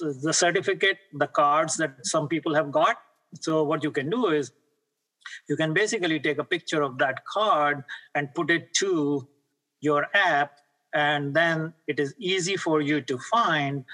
the 0.00 0.32
certificate 0.32 0.98
the 1.12 1.26
cards 1.26 1.76
that 1.76 2.06
some 2.06 2.28
people 2.28 2.54
have 2.54 2.70
got. 2.70 2.96
So 3.40 3.62
what 3.62 3.82
you 3.82 3.90
can 3.90 4.10
do 4.10 4.26
is 4.28 4.52
you 5.48 5.56
can 5.56 5.72
basically 5.72 6.20
take 6.20 6.38
a 6.38 6.44
picture 6.44 6.82
of 6.82 6.98
that 6.98 7.24
card 7.24 7.84
and 8.14 8.34
put 8.34 8.50
it 8.50 8.74
to 8.74 9.26
your 9.80 10.06
app 10.14 10.58
and 10.94 11.34
then 11.34 11.72
it 11.86 11.98
is 11.98 12.14
easy 12.18 12.56
for 12.56 12.80
you 12.80 13.00
to 13.00 13.18
find 13.18 13.84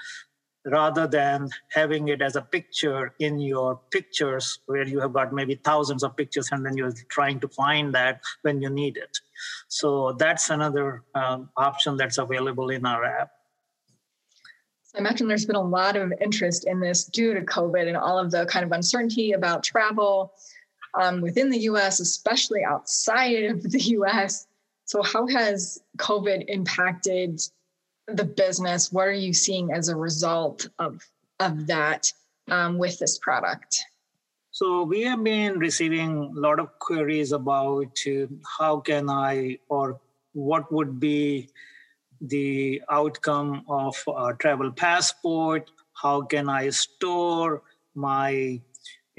rather 0.65 1.07
than 1.07 1.49
having 1.69 2.09
it 2.09 2.21
as 2.21 2.35
a 2.35 2.41
picture 2.41 3.13
in 3.19 3.39
your 3.39 3.79
pictures 3.91 4.59
where 4.65 4.85
you 4.85 4.99
have 4.99 5.13
got 5.13 5.33
maybe 5.33 5.55
thousands 5.55 6.03
of 6.03 6.15
pictures 6.17 6.49
and 6.51 6.65
then 6.65 6.75
you're 6.75 6.93
trying 7.09 7.39
to 7.39 7.47
find 7.47 7.93
that 7.93 8.21
when 8.41 8.61
you 8.61 8.69
need 8.69 8.97
it. 8.97 9.17
So 9.67 10.13
that's 10.13 10.49
another 10.49 11.03
um, 11.15 11.49
option 11.55 11.95
that's 11.97 12.17
available 12.17 12.69
in 12.69 12.85
our 12.85 13.03
app. 13.05 13.31
I 14.95 14.99
imagine 14.99 15.27
there's 15.27 15.45
been 15.45 15.55
a 15.55 15.61
lot 15.61 15.95
of 15.95 16.11
interest 16.19 16.65
in 16.67 16.79
this 16.79 17.05
due 17.05 17.33
to 17.33 17.41
COVID 17.41 17.87
and 17.87 17.95
all 17.95 18.17
of 18.17 18.31
the 18.31 18.45
kind 18.47 18.65
of 18.65 18.71
uncertainty 18.71 19.33
about 19.33 19.63
travel 19.63 20.33
um, 20.99 21.21
within 21.21 21.49
the 21.49 21.59
US, 21.59 21.99
especially 21.99 22.63
outside 22.63 23.45
of 23.45 23.63
the 23.63 23.79
US. 23.97 24.47
So, 24.85 25.03
how 25.03 25.27
has 25.27 25.79
COVID 25.97 26.45
impacted 26.47 27.39
the 28.13 28.25
business 28.25 28.91
what 28.91 29.07
are 29.07 29.11
you 29.11 29.33
seeing 29.33 29.71
as 29.71 29.89
a 29.89 29.95
result 29.95 30.67
of 30.79 31.01
of 31.39 31.67
that 31.67 32.11
um, 32.49 32.77
with 32.77 32.99
this 32.99 33.17
product? 33.17 33.83
So 34.51 34.83
we 34.83 35.03
have 35.03 35.23
been 35.23 35.59
receiving 35.59 36.33
a 36.35 36.39
lot 36.39 36.59
of 36.59 36.77
queries 36.79 37.31
about 37.31 37.97
uh, 38.07 38.25
how 38.57 38.79
can 38.79 39.09
i 39.09 39.57
or 39.69 39.99
what 40.33 40.71
would 40.71 40.99
be 40.99 41.49
the 42.21 42.81
outcome 42.89 43.63
of 43.69 43.95
a 44.07 44.33
travel 44.33 44.71
passport? 44.71 45.71
How 45.93 46.21
can 46.23 46.49
i 46.49 46.69
store 46.69 47.61
my 47.95 48.61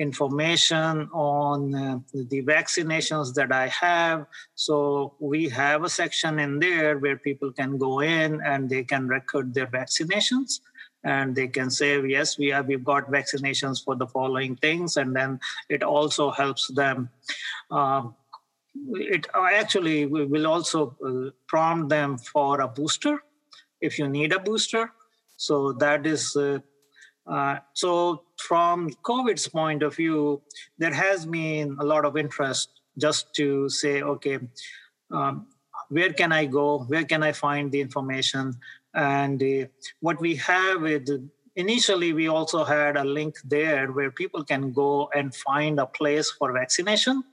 information 0.01 1.09
on 1.13 1.75
uh, 1.75 1.99
the 2.15 2.43
vaccinations 2.43 3.35
that 3.35 3.53
I 3.53 3.69
have. 3.69 4.27
So 4.55 5.15
we 5.21 5.49
have 5.51 5.85
a 5.85 5.91
section 5.91 6.39
in 6.39 6.59
there 6.59 6.99
where 6.99 7.19
people 7.19 7.53
can 7.53 7.77
go 7.77 8.01
in 8.01 8.41
and 8.41 8.69
they 8.69 8.83
can 8.83 9.07
record 9.07 9.53
their 9.55 9.67
vaccinations. 9.67 10.61
and 11.03 11.35
they 11.35 11.49
can 11.49 11.71
say 11.71 11.91
yes 12.07 12.37
we 12.41 12.49
have 12.55 12.67
we've 12.71 12.85
got 12.85 13.11
vaccinations 13.11 13.83
for 13.85 13.95
the 14.01 14.07
following 14.07 14.55
things 14.57 14.97
and 14.97 15.17
then 15.17 15.41
it 15.77 15.83
also 15.83 16.31
helps 16.31 16.65
them 16.81 17.09
um, 17.71 18.15
it 19.15 19.27
actually 19.35 20.07
will 20.07 20.47
also 20.47 20.97
uh, 21.05 21.31
prompt 21.47 21.89
them 21.89 22.19
for 22.19 22.61
a 22.61 22.69
booster 22.69 23.15
if 23.81 23.99
you 23.99 24.09
need 24.09 24.33
a 24.33 24.39
booster 24.39 24.93
so 25.37 25.73
that 25.73 26.07
is 26.07 26.37
uh, 26.37 26.59
uh, 27.31 27.57
so 27.73 28.23
from 28.37 28.91
covid's 29.03 29.47
point 29.49 29.83
of 29.83 29.95
view 29.95 30.43
there 30.79 30.93
has 30.93 31.27
been 31.27 31.77
a 31.81 31.85
lot 31.85 32.05
of 32.05 32.17
interest 32.17 32.81
just 32.99 33.33
to 33.35 33.69
say 33.69 34.03
okay 34.03 34.39
um, 35.11 35.47
where 35.91 36.13
can 36.13 36.33
i 36.33 36.47
go? 36.47 36.81
Where 36.85 37.05
can 37.05 37.23
i 37.23 37.33
find 37.33 37.71
the 37.71 37.81
information? 37.81 38.55
And 38.95 39.43
uh, 39.43 39.67
what 40.01 40.21
we 40.21 40.37
have 40.37 40.83
with 40.83 41.09
initially 41.57 42.13
we 42.13 42.29
also 42.29 42.65
had 42.65 42.97
a 42.97 43.05
link 43.05 43.37
there 43.45 43.93
where 43.93 44.11
people 44.11 44.45
can 44.45 44.73
go 44.73 45.11
and 45.15 45.35
find 45.35 45.79
a 45.79 45.87
place 45.87 46.31
for 46.31 46.53
vaccination 46.53 47.25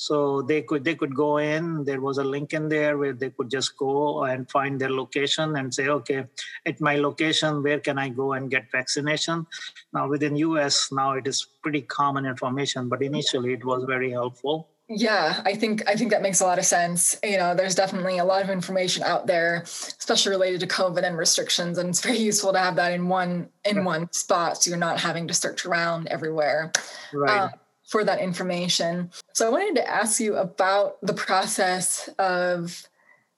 so 0.00 0.40
they 0.40 0.62
could 0.62 0.82
they 0.82 0.94
could 0.94 1.14
go 1.14 1.36
in 1.36 1.84
there 1.84 2.00
was 2.00 2.16
a 2.16 2.24
link 2.24 2.54
in 2.54 2.70
there 2.70 2.96
where 2.96 3.12
they 3.12 3.28
could 3.28 3.50
just 3.50 3.76
go 3.76 4.24
and 4.24 4.50
find 4.50 4.80
their 4.80 4.88
location 4.88 5.56
and 5.56 5.74
say 5.74 5.88
okay 5.88 6.24
at 6.64 6.80
my 6.80 6.96
location 6.96 7.62
where 7.62 7.78
can 7.78 7.98
i 7.98 8.08
go 8.08 8.32
and 8.32 8.50
get 8.50 8.72
vaccination 8.72 9.46
now 9.92 10.08
within 10.08 10.36
us 10.36 10.90
now 10.90 11.12
it 11.12 11.26
is 11.26 11.48
pretty 11.62 11.82
common 11.82 12.24
information 12.24 12.88
but 12.88 13.02
initially 13.02 13.52
it 13.52 13.64
was 13.64 13.84
very 13.84 14.10
helpful 14.10 14.68
yeah, 14.92 15.40
I 15.44 15.54
think 15.54 15.88
I 15.88 15.94
think 15.94 16.10
that 16.10 16.20
makes 16.20 16.40
a 16.40 16.44
lot 16.44 16.58
of 16.58 16.64
sense. 16.64 17.16
You 17.22 17.36
know, 17.36 17.54
there's 17.54 17.76
definitely 17.76 18.18
a 18.18 18.24
lot 18.24 18.42
of 18.42 18.50
information 18.50 19.04
out 19.04 19.24
there, 19.28 19.62
especially 19.62 20.32
related 20.32 20.58
to 20.62 20.66
COVID 20.66 21.04
and 21.04 21.16
restrictions, 21.16 21.78
and 21.78 21.90
it's 21.90 22.00
very 22.08 22.18
useful 22.18 22.52
to 22.52 22.58
have 22.58 22.74
that 22.74 22.92
in 22.92 23.06
one 23.06 23.50
in 23.64 23.84
one 23.84 24.12
spot, 24.12 24.60
so 24.60 24.68
you're 24.68 24.80
not 24.80 24.98
having 24.98 25.28
to 25.28 25.34
search 25.34 25.64
around 25.64 26.08
everywhere 26.08 26.72
right. 27.14 27.30
uh, 27.30 27.48
for 27.90 28.04
that 28.04 28.20
information. 28.20 29.10
So 29.32 29.48
I 29.48 29.50
wanted 29.50 29.74
to 29.74 29.90
ask 29.90 30.20
you 30.20 30.36
about 30.36 30.98
the 31.02 31.12
process 31.12 32.08
of 32.20 32.86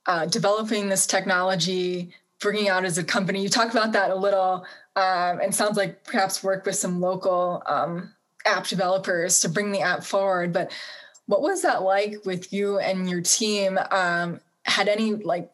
uh, 0.04 0.26
developing 0.26 0.90
this 0.90 1.06
technology, 1.06 2.12
bringing 2.38 2.68
out 2.68 2.84
as 2.84 2.98
a 2.98 3.04
company. 3.04 3.42
You 3.42 3.48
talked 3.48 3.72
about 3.72 3.92
that 3.92 4.10
a 4.10 4.14
little, 4.14 4.66
um, 4.94 5.40
and 5.40 5.54
sounds 5.54 5.78
like 5.78 6.04
perhaps 6.04 6.44
work 6.44 6.66
with 6.66 6.74
some 6.74 7.00
local 7.00 7.62
um, 7.64 8.12
app 8.44 8.66
developers 8.66 9.40
to 9.40 9.48
bring 9.48 9.72
the 9.72 9.80
app 9.80 10.04
forward, 10.04 10.52
but 10.52 10.70
what 11.24 11.40
was 11.40 11.62
that 11.62 11.80
like 11.82 12.16
with 12.26 12.52
you 12.52 12.78
and 12.78 13.08
your 13.08 13.22
team? 13.22 13.78
Um, 13.90 14.40
had 14.64 14.86
any 14.86 15.14
like, 15.14 15.50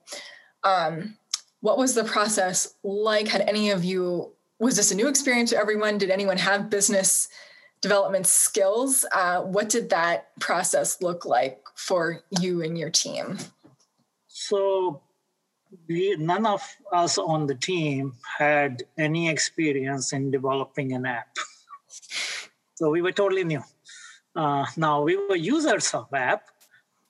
um, 0.64 1.16
what 1.60 1.78
was 1.78 1.94
the 1.94 2.02
process 2.02 2.74
like? 2.82 3.28
Had 3.28 3.42
any 3.42 3.70
of 3.70 3.84
you, 3.84 4.32
was 4.58 4.76
this 4.76 4.90
a 4.90 4.96
new 4.96 5.06
experience 5.06 5.52
for 5.52 5.58
everyone? 5.60 5.98
Did 5.98 6.10
anyone 6.10 6.38
have 6.38 6.68
business 6.68 7.28
development 7.80 8.26
skills? 8.26 9.04
Uh, 9.12 9.42
what 9.42 9.68
did 9.68 9.90
that 9.90 10.28
process 10.40 11.00
look 11.02 11.24
like 11.24 11.60
for 11.74 12.22
you 12.40 12.62
and 12.62 12.78
your 12.78 12.90
team? 12.90 13.38
So, 14.26 15.02
we, 15.86 16.16
none 16.16 16.46
of 16.46 16.62
us 16.92 17.18
on 17.18 17.46
the 17.46 17.54
team 17.54 18.14
had 18.38 18.82
any 18.96 19.28
experience 19.28 20.12
in 20.12 20.30
developing 20.30 20.92
an 20.92 21.06
app. 21.06 21.36
So 22.74 22.90
we 22.90 23.02
were 23.02 23.12
totally 23.12 23.44
new. 23.44 23.62
Uh, 24.36 24.64
now 24.76 25.02
we 25.02 25.16
were 25.16 25.34
users 25.34 25.92
of 25.94 26.06
app, 26.14 26.44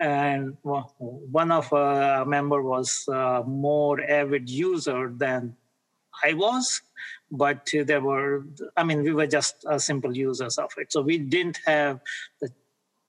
and 0.00 0.56
one 0.62 1.52
of 1.52 1.70
our 1.72 2.24
member 2.24 2.62
was 2.62 3.04
a 3.08 3.44
more 3.46 4.00
avid 4.00 4.48
user 4.48 5.12
than 5.14 5.54
I 6.24 6.34
was, 6.34 6.80
but 7.30 7.68
there 7.72 8.00
were, 8.00 8.44
I 8.76 8.84
mean, 8.84 9.02
we 9.02 9.12
were 9.12 9.26
just 9.26 9.64
uh, 9.66 9.78
simple 9.78 10.16
users 10.16 10.58
of 10.58 10.70
it. 10.76 10.92
So 10.92 11.02
we 11.02 11.18
didn't 11.18 11.58
have 11.66 12.00
the, 12.40 12.50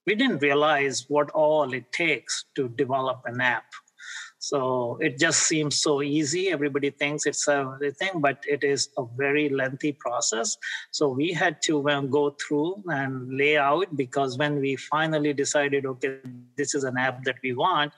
we 0.05 0.15
didn't 0.15 0.39
realize 0.39 1.05
what 1.07 1.29
all 1.31 1.73
it 1.73 1.91
takes 1.91 2.45
to 2.55 2.69
develop 2.69 3.21
an 3.25 3.41
app. 3.41 3.65
So 4.39 4.97
it 5.01 5.19
just 5.19 5.43
seems 5.43 5.81
so 5.81 6.01
easy. 6.01 6.49
Everybody 6.49 6.91
thinks 6.91 7.25
it's 7.25 7.47
a 7.47 7.77
thing, 7.99 8.21
but 8.21 8.41
it 8.47 8.63
is 8.63 8.89
a 8.97 9.03
very 9.17 9.49
lengthy 9.49 9.91
process. 9.91 10.57
So 10.91 11.09
we 11.09 11.33
had 11.33 11.61
to 11.63 11.89
um, 11.89 12.09
go 12.09 12.31
through 12.31 12.81
and 12.87 13.37
lay 13.37 13.57
out 13.57 13.95
because 13.97 14.37
when 14.37 14.61
we 14.61 14.77
finally 14.77 15.33
decided, 15.33 15.85
okay, 15.85 16.19
this 16.55 16.73
is 16.73 16.85
an 16.85 16.97
app 16.97 17.25
that 17.25 17.35
we 17.43 17.53
want, 17.53 17.91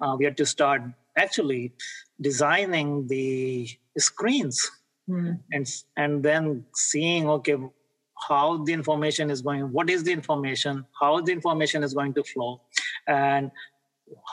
uh, 0.00 0.14
we 0.18 0.26
had 0.26 0.36
to 0.36 0.46
start 0.46 0.82
actually 1.16 1.72
designing 2.20 3.06
the 3.08 3.68
screens 3.98 4.70
mm. 5.08 5.38
and 5.52 5.66
and 5.96 6.22
then 6.22 6.64
seeing 6.74 7.28
okay 7.28 7.56
how 8.28 8.64
the 8.64 8.72
information 8.72 9.30
is 9.30 9.42
going 9.42 9.62
what 9.72 9.90
is 9.90 10.02
the 10.04 10.12
information 10.12 10.84
how 11.00 11.20
the 11.20 11.32
information 11.32 11.82
is 11.82 11.94
going 11.94 12.14
to 12.14 12.24
flow 12.24 12.60
and 13.06 13.50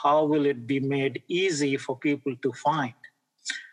how 0.02 0.24
will 0.24 0.46
it 0.46 0.66
be 0.66 0.80
made 0.80 1.22
easy 1.28 1.76
for 1.76 1.98
people 1.98 2.34
to 2.42 2.52
find 2.52 2.94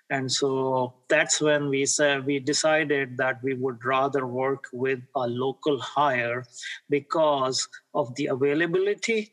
and 0.10 0.30
so 0.30 0.94
that's 1.08 1.40
when 1.40 1.70
we 1.70 1.86
said 1.86 2.26
we 2.26 2.40
decided 2.40 3.16
that 3.18 3.42
we 3.42 3.54
would 3.54 3.84
rather 3.86 4.28
work 4.28 4.66
with 4.74 5.00
a 5.16 5.28
local 5.28 5.80
hire 5.80 6.44
because 6.90 7.68
of 7.94 8.14
the 8.16 8.28
availability 8.28 9.32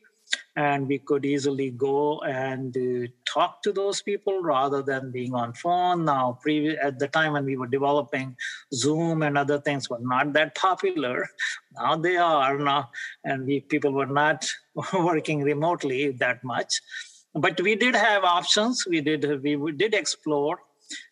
and 0.55 0.87
we 0.87 0.99
could 0.99 1.25
easily 1.25 1.69
go 1.71 2.19
and 2.21 2.75
uh, 2.77 3.07
talk 3.25 3.61
to 3.63 3.71
those 3.71 4.01
people 4.01 4.41
rather 4.41 4.81
than 4.81 5.11
being 5.11 5.33
on 5.33 5.53
phone. 5.53 6.05
Now 6.05 6.37
previous 6.41 6.77
at 6.81 6.99
the 6.99 7.07
time 7.07 7.33
when 7.33 7.45
we 7.45 7.57
were 7.57 7.67
developing 7.67 8.35
zoom 8.73 9.23
and 9.23 9.37
other 9.37 9.59
things 9.59 9.89
were 9.89 9.99
not 10.01 10.33
that 10.33 10.55
popular 10.55 11.27
now 11.75 11.95
they 11.95 12.17
are 12.17 12.57
now 12.57 12.89
and 13.23 13.45
we 13.45 13.61
people 13.61 13.91
were 13.91 14.05
not 14.05 14.49
working 14.93 15.43
remotely 15.43 16.11
that 16.11 16.43
much. 16.43 16.81
But 17.35 17.61
we 17.61 17.75
did 17.75 17.95
have 17.95 18.23
options. 18.23 18.85
We 18.87 19.01
did 19.01 19.43
we, 19.43 19.71
did 19.71 19.93
explore 19.93 20.59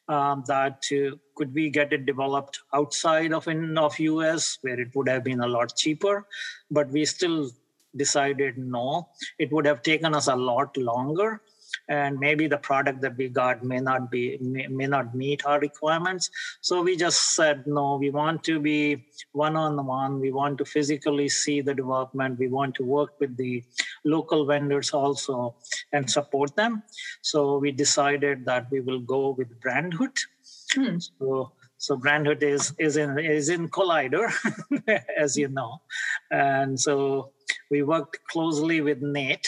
um, 0.09 0.43
that 0.47 0.83
uh, 0.91 1.15
could 1.35 1.53
we 1.53 1.69
get 1.69 1.93
it 1.93 2.05
developed 2.05 2.59
outside 2.73 3.33
of 3.33 3.47
in 3.47 3.77
of 3.77 3.99
us 3.99 4.57
where 4.61 4.79
it 4.79 4.95
would 4.95 5.07
have 5.07 5.23
been 5.23 5.41
a 5.41 5.47
lot 5.47 5.75
cheaper 5.75 6.25
but 6.71 6.89
we 6.89 7.05
still 7.05 7.51
decided 7.97 8.57
no 8.57 9.07
it 9.39 9.51
would 9.51 9.65
have 9.65 9.81
taken 9.81 10.13
us 10.13 10.27
a 10.27 10.35
lot 10.35 10.75
longer. 10.77 11.41
And 11.89 12.17
maybe 12.17 12.47
the 12.47 12.57
product 12.57 13.01
that 13.01 13.17
we 13.17 13.27
got 13.27 13.63
may 13.63 13.79
not 13.79 14.09
be 14.09 14.37
may, 14.39 14.67
may 14.67 14.87
not 14.87 15.13
meet 15.13 15.45
our 15.45 15.59
requirements. 15.59 16.29
So 16.61 16.81
we 16.81 16.95
just 16.95 17.35
said 17.35 17.67
no 17.67 17.97
we 17.97 18.09
want 18.09 18.43
to 18.45 18.59
be 18.59 19.05
one 19.33 19.57
on 19.57 19.85
one 19.85 20.19
we 20.19 20.31
want 20.31 20.57
to 20.59 20.65
physically 20.65 21.27
see 21.27 21.59
the 21.61 21.73
development. 21.73 22.39
We 22.39 22.47
want 22.47 22.75
to 22.75 22.83
work 22.83 23.19
with 23.19 23.35
the 23.35 23.63
local 24.05 24.45
vendors 24.45 24.91
also 24.91 25.55
and 25.91 26.09
support 26.09 26.55
them. 26.55 26.83
So 27.21 27.57
we 27.57 27.71
decided 27.71 28.45
that 28.45 28.71
we 28.71 28.79
will 28.79 29.01
go 29.01 29.35
with 29.37 29.59
brandhood. 29.59 30.17
Hmm. 30.73 30.97
so 30.99 31.51
so 31.77 31.95
brandhood 31.97 32.41
is 32.43 32.73
is 32.79 32.97
in 32.97 33.19
is 33.19 33.49
in 33.49 33.69
collider 33.69 34.31
as 35.17 35.37
you 35.37 35.47
know. 35.47 35.81
And 36.31 36.79
so 36.79 37.31
we 37.69 37.83
worked 37.83 38.19
closely 38.29 38.81
with 38.81 39.01
nate. 39.01 39.47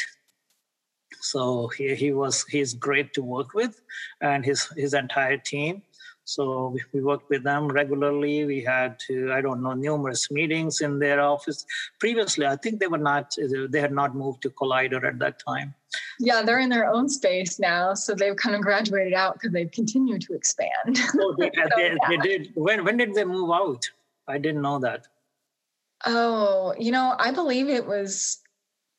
So 1.21 1.67
he, 1.69 1.95
he 1.95 2.12
was 2.12 2.45
he's 2.45 2.73
great 2.73 3.13
to 3.13 3.21
work 3.21 3.53
with 3.53 3.82
and 4.21 4.45
his 4.45 4.67
his 4.77 4.93
entire 4.93 5.38
team. 5.38 5.84
So 6.23 6.77
we, 6.93 7.01
worked 7.01 7.27
with 7.32 7.43
them 7.43 7.69
regularly. 7.69 8.45
We 8.45 8.62
had 8.63 8.99
to 9.08 9.34
i 9.34 9.41
don't 9.41 9.63
know 9.63 9.73
numerous 9.73 10.29
meetings 10.29 10.82
in 10.82 10.99
their 10.99 11.19
office. 11.19 11.65
Previously 11.99 12.45
i 12.45 12.55
think 12.55 12.79
they 12.79 12.88
were 12.88 13.05
not 13.12 13.36
they 13.69 13.82
had 13.82 13.91
not 13.91 14.15
moved 14.15 14.43
to 14.43 14.49
collider 14.51 15.03
at 15.03 15.19
that 15.19 15.39
time. 15.45 15.73
Yeah 16.19 16.43
they're 16.43 16.60
in 16.60 16.69
their 16.69 16.86
own 16.86 17.10
space 17.10 17.60
now 17.60 17.95
so 17.95 18.13
they've 18.13 18.36
kind 18.36 18.55
of 18.55 18.62
graduated 18.62 19.13
out 19.13 19.34
because 19.34 19.51
they've 19.51 19.71
continued 19.71 20.21
to 20.21 20.34
expand. 20.34 20.99
Oh, 21.19 21.36
they, 21.38 21.51
so, 21.55 21.69
they, 21.75 21.88
yeah. 21.88 21.95
they 22.10 22.17
did. 22.17 22.51
When 22.53 22.86
when 22.86 22.97
did 22.97 23.13
they 23.15 23.25
move 23.25 23.51
out? 23.51 23.89
I 24.27 24.38
didn't 24.38 24.62
know 24.62 24.79
that 24.79 25.08
oh 26.05 26.73
you 26.77 26.91
know 26.91 27.15
i 27.19 27.31
believe 27.31 27.69
it 27.69 27.85
was 27.85 28.39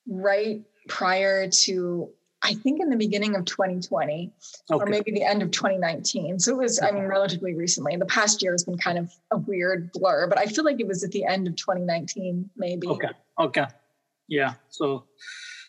right 0.06 0.62
prior 0.88 1.48
to 1.48 2.10
I 2.42 2.54
think 2.54 2.80
in 2.80 2.88
the 2.88 2.96
beginning 2.96 3.36
of 3.36 3.44
2020 3.44 4.32
okay. 4.70 4.82
or 4.82 4.86
maybe 4.86 5.12
the 5.12 5.22
end 5.22 5.42
of 5.42 5.50
2019. 5.50 6.38
So 6.40 6.52
it 6.52 6.56
was, 6.56 6.80
I 6.80 6.90
mean, 6.90 7.04
relatively 7.04 7.54
recently. 7.54 7.96
The 7.96 8.06
past 8.06 8.42
year 8.42 8.52
has 8.52 8.64
been 8.64 8.78
kind 8.78 8.98
of 8.98 9.12
a 9.30 9.36
weird 9.36 9.92
blur, 9.92 10.26
but 10.26 10.38
I 10.38 10.46
feel 10.46 10.64
like 10.64 10.80
it 10.80 10.86
was 10.86 11.04
at 11.04 11.10
the 11.10 11.24
end 11.24 11.46
of 11.48 11.56
2019, 11.56 12.48
maybe. 12.56 12.86
Okay. 12.86 13.10
Okay. 13.38 13.66
Yeah. 14.26 14.54
So, 14.70 15.04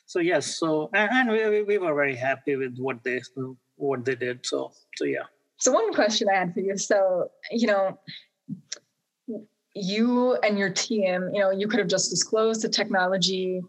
so 0.06 0.20
yes. 0.20 0.58
So, 0.58 0.90
and, 0.94 1.30
we, 1.30 1.62
we 1.64 1.78
were 1.78 1.94
very 1.94 2.16
happy 2.16 2.56
with 2.56 2.78
what 2.78 3.04
they, 3.04 3.22
what 3.76 4.06
they 4.06 4.16
did. 4.16 4.46
So, 4.46 4.72
so 4.96 5.04
yeah. 5.04 5.24
So 5.58 5.74
one 5.74 5.94
question 5.94 6.30
I 6.34 6.38
had 6.38 6.54
for 6.54 6.62
you. 6.62 6.78
So, 6.78 7.32
you 7.52 7.68
know, 7.68 8.00
you 9.74 10.36
and 10.44 10.58
your 10.58 10.70
team, 10.70 11.30
you 11.34 11.40
know, 11.40 11.52
you 11.52 11.68
could 11.68 11.80
have 11.80 11.88
just 11.88 12.10
disclosed 12.10 12.62
the 12.62 12.70
technology 12.70 13.62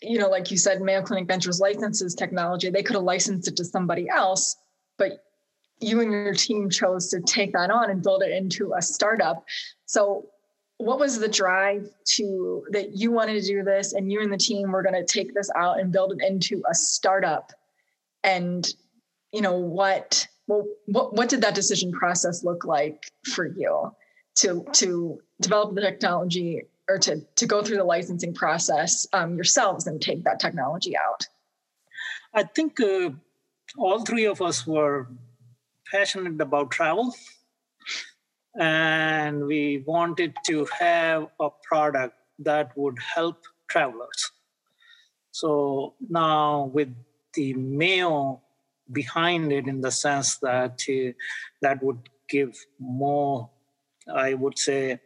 you 0.00 0.18
know, 0.18 0.28
like 0.28 0.50
you 0.50 0.56
said, 0.56 0.80
Mayo 0.80 1.02
Clinic 1.02 1.26
Ventures 1.26 1.60
licenses 1.60 2.14
technology. 2.14 2.70
They 2.70 2.82
could 2.82 2.94
have 2.94 3.04
licensed 3.04 3.48
it 3.48 3.56
to 3.56 3.64
somebody 3.64 4.08
else, 4.08 4.56
but 4.96 5.24
you 5.80 6.00
and 6.00 6.12
your 6.12 6.34
team 6.34 6.70
chose 6.70 7.08
to 7.08 7.20
take 7.20 7.52
that 7.52 7.70
on 7.70 7.90
and 7.90 8.02
build 8.02 8.22
it 8.22 8.30
into 8.30 8.72
a 8.76 8.82
startup. 8.82 9.44
So, 9.86 10.26
what 10.76 11.00
was 11.00 11.18
the 11.18 11.28
drive 11.28 11.90
to 12.16 12.64
that 12.70 12.96
you 12.96 13.10
wanted 13.10 13.40
to 13.40 13.46
do 13.46 13.64
this 13.64 13.92
and 13.92 14.12
you 14.12 14.20
and 14.20 14.32
the 14.32 14.38
team 14.38 14.70
were 14.70 14.82
going 14.82 14.94
to 14.94 15.04
take 15.04 15.34
this 15.34 15.50
out 15.56 15.80
and 15.80 15.90
build 15.90 16.12
it 16.12 16.24
into 16.24 16.62
a 16.70 16.74
startup? 16.74 17.52
And 18.22 18.72
you 19.32 19.42
know 19.42 19.56
what 19.56 20.26
well 20.46 20.66
what 20.86 21.14
what 21.14 21.28
did 21.28 21.42
that 21.42 21.54
decision 21.54 21.92
process 21.92 22.44
look 22.44 22.64
like 22.64 23.10
for 23.24 23.46
you 23.46 23.92
to 24.38 24.64
to 24.72 25.20
develop 25.40 25.74
the 25.74 25.80
technology 25.80 26.62
or 26.88 26.98
to 26.98 27.20
to 27.36 27.46
go 27.46 27.62
through 27.62 27.76
the 27.76 27.84
licensing 27.84 28.34
process 28.34 29.06
um, 29.12 29.34
yourselves 29.36 29.86
and 29.86 30.00
take 30.00 30.24
that 30.24 30.40
technology 30.40 30.96
out? 30.96 31.26
I 32.34 32.42
think 32.44 32.80
uh, 32.80 33.10
all 33.76 34.04
three 34.04 34.26
of 34.26 34.40
us 34.42 34.66
were 34.66 35.08
passionate 35.90 36.40
about 36.40 36.70
travel 36.70 37.14
and 38.58 39.46
we 39.46 39.84
wanted 39.86 40.34
to 40.46 40.66
have 40.78 41.28
a 41.40 41.48
product 41.62 42.14
that 42.40 42.76
would 42.76 42.98
help 42.98 43.44
travelers. 43.68 44.32
So 45.30 45.94
now 46.08 46.64
with 46.72 46.92
the 47.34 47.54
Mayo 47.54 48.40
behind 48.90 49.52
it 49.52 49.68
in 49.68 49.80
the 49.80 49.90
sense 49.90 50.38
that 50.38 50.82
uh, 50.88 51.12
that 51.62 51.82
would 51.82 52.08
give 52.28 52.56
more, 52.78 53.50
I 54.14 54.34
would 54.34 54.58
say, 54.58 55.00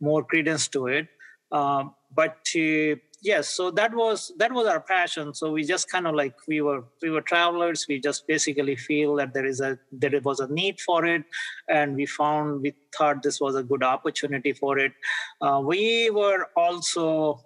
more 0.00 0.24
credence 0.24 0.68
to 0.68 0.86
it. 0.88 1.08
Um, 1.50 1.94
but 2.14 2.38
uh, 2.56 2.96
yes 3.22 3.48
so 3.48 3.70
that 3.70 3.94
was 3.94 4.32
that 4.38 4.52
was 4.52 4.66
our 4.66 4.80
passion. 4.80 5.32
So 5.34 5.52
we 5.52 5.64
just 5.64 5.90
kind 5.90 6.06
of 6.06 6.14
like 6.14 6.34
we 6.48 6.60
were 6.60 6.84
we 7.02 7.10
were 7.10 7.20
travelers. 7.20 7.86
We 7.88 8.00
just 8.00 8.26
basically 8.26 8.76
feel 8.76 9.14
that 9.16 9.32
there 9.34 9.46
is 9.46 9.60
a 9.60 9.78
there 9.92 10.18
was 10.22 10.40
a 10.40 10.52
need 10.52 10.80
for 10.80 11.04
it. 11.04 11.22
And 11.68 11.94
we 11.94 12.06
found 12.06 12.62
we 12.62 12.74
thought 12.96 13.22
this 13.22 13.40
was 13.40 13.54
a 13.54 13.62
good 13.62 13.82
opportunity 13.82 14.52
for 14.52 14.78
it. 14.78 14.92
Uh, 15.40 15.60
we 15.64 16.10
were 16.10 16.46
also 16.56 17.44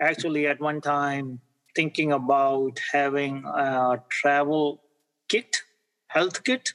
actually 0.00 0.46
at 0.46 0.60
one 0.60 0.80
time 0.80 1.40
thinking 1.74 2.12
about 2.12 2.78
having 2.92 3.44
a 3.44 4.02
travel 4.08 4.82
kit 5.28 5.62
health 6.08 6.44
kit 6.44 6.74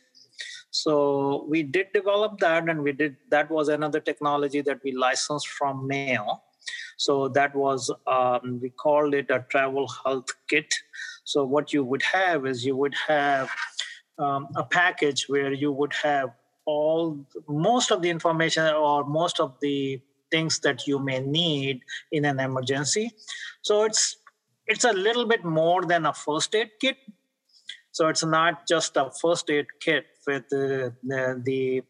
so 0.83 1.45
we 1.53 1.59
did 1.75 1.87
develop 1.99 2.39
that 2.39 2.69
and 2.71 2.83
we 2.87 2.93
did 3.01 3.15
that 3.35 3.49
was 3.57 3.67
another 3.77 4.01
technology 4.09 4.61
that 4.69 4.79
we 4.83 4.91
licensed 5.05 5.49
from 5.59 5.87
mayo 5.93 6.41
so 6.97 7.27
that 7.29 7.55
was, 7.55 7.91
um, 8.07 8.59
we 8.61 8.71
called 8.71 9.13
it 9.13 9.29
a 9.29 9.45
travel 9.49 9.87
health 9.87 10.29
kit. 10.49 10.73
So 11.23 11.45
what 11.45 11.71
you 11.71 11.83
would 11.83 12.01
have 12.01 12.45
is 12.47 12.65
you 12.65 12.75
would 12.75 12.95
have 13.07 13.49
um, 14.17 14.47
a 14.55 14.63
package 14.63 15.29
where 15.29 15.53
you 15.53 15.71
would 15.71 15.93
have 15.93 16.31
all, 16.65 17.17
most 17.47 17.91
of 17.91 18.01
the 18.01 18.09
information 18.09 18.65
or 18.65 19.05
most 19.05 19.39
of 19.39 19.55
the 19.61 20.01
things 20.31 20.59
that 20.59 20.87
you 20.87 20.99
may 20.99 21.19
need 21.19 21.81
in 22.11 22.25
an 22.25 22.39
emergency. 22.39 23.11
So 23.61 23.83
it's 23.83 24.17
it's 24.69 24.83
a 24.83 24.91
little 24.91 25.25
bit 25.25 25.45
more 25.45 25.85
than 25.85 26.05
a 26.05 26.13
first 26.13 26.53
aid 26.53 26.71
kit. 26.81 26.97
So 27.93 28.09
it's 28.09 28.25
not 28.25 28.67
just 28.67 28.97
a 28.97 29.09
first 29.11 29.49
aid 29.49 29.67
kit 29.79 30.05
with 30.27 30.47
the 30.49 30.93
the, 31.03 31.41
the 31.43 31.81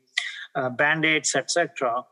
uh, 0.55 0.69
band-aids, 0.69 1.35
etc. 1.35 2.03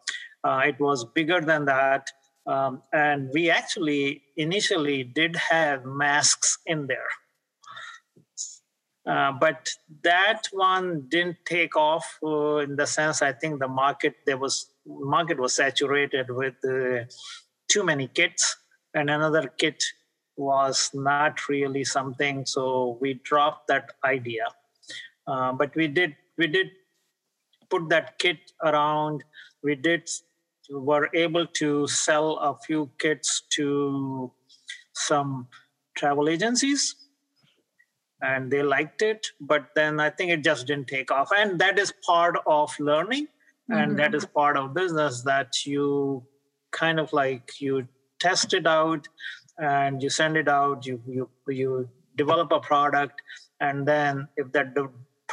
Uh, 0.44 0.62
it 0.66 0.80
was 0.80 1.06
bigger 1.06 1.42
than 1.42 1.66
that. 1.66 2.10
Um, 2.48 2.84
and 2.94 3.30
we 3.34 3.50
actually 3.50 4.22
initially 4.38 5.04
did 5.04 5.36
have 5.36 5.84
masks 5.86 6.60
in 6.66 6.88
there. 6.88 7.10
Uh, 9.08 9.32
but 9.40 9.70
that 10.04 10.42
one 10.52 11.06
didn't 11.10 11.38
take 11.46 11.76
off 11.76 12.18
uh, 12.24 12.58
in 12.58 12.76
the 12.76 12.88
sense 12.88 13.22
I 13.22 13.34
think 13.34 13.60
the 13.60 13.68
market 13.68 14.16
there 14.26 14.38
was 14.38 14.72
market 14.88 15.40
was 15.40 15.54
saturated 15.54 16.28
with 16.30 16.56
uh, 16.68 17.06
too 17.68 17.84
many 17.84 18.08
kits, 18.08 18.58
and 18.96 19.10
another 19.10 19.48
kit 19.58 19.84
was 20.38 20.90
not 20.94 21.48
really 21.48 21.84
something. 21.84 22.46
So 22.46 22.98
we 23.00 23.22
dropped 23.24 23.68
that 23.68 23.92
idea. 24.04 24.46
Uh, 25.28 25.52
but 25.54 25.76
we 25.76 25.88
did 25.88 26.16
we 26.38 26.48
did 26.48 26.72
put 27.70 27.90
that 27.90 28.18
kit 28.20 28.52
around. 28.64 29.24
We 29.64 29.76
did 29.76 30.10
were 30.70 31.10
able 31.14 31.46
to 31.46 31.88
sell 31.88 32.38
a 32.38 32.58
few 32.66 32.90
kits 33.00 33.44
to 33.52 34.32
some 34.94 35.48
travel 35.96 36.30
agencies 36.30 36.96
and 38.22 38.50
they 38.52 38.64
liked 38.64 39.02
it 39.02 39.28
but 39.40 39.68
then 39.76 40.00
i 40.00 40.10
think 40.10 40.32
it 40.32 40.44
just 40.44 40.68
didn't 40.68 40.88
take 40.88 41.12
off 41.12 41.30
and 41.38 41.60
that 41.60 41.78
is 41.78 41.94
part 42.06 42.36
of 42.48 42.74
learning 42.80 43.26
mm-hmm. 43.26 43.74
and 43.74 44.00
that 44.00 44.16
is 44.16 44.26
part 44.26 44.58
of 44.58 44.74
business 44.74 45.22
that 45.22 45.66
you 45.66 46.24
kind 46.72 47.00
of 47.00 47.12
like 47.14 47.60
you 47.60 47.88
test 48.20 48.54
it 48.54 48.66
out 48.66 49.08
and 49.58 50.02
you 50.02 50.10
send 50.10 50.38
it 50.38 50.48
out 50.48 50.86
you 50.86 51.02
you 51.08 51.30
you 51.48 51.90
develop 52.16 52.52
a 52.52 52.60
product 52.60 53.22
and 53.60 53.88
then 53.88 54.28
if 54.38 54.52
that 54.52 54.74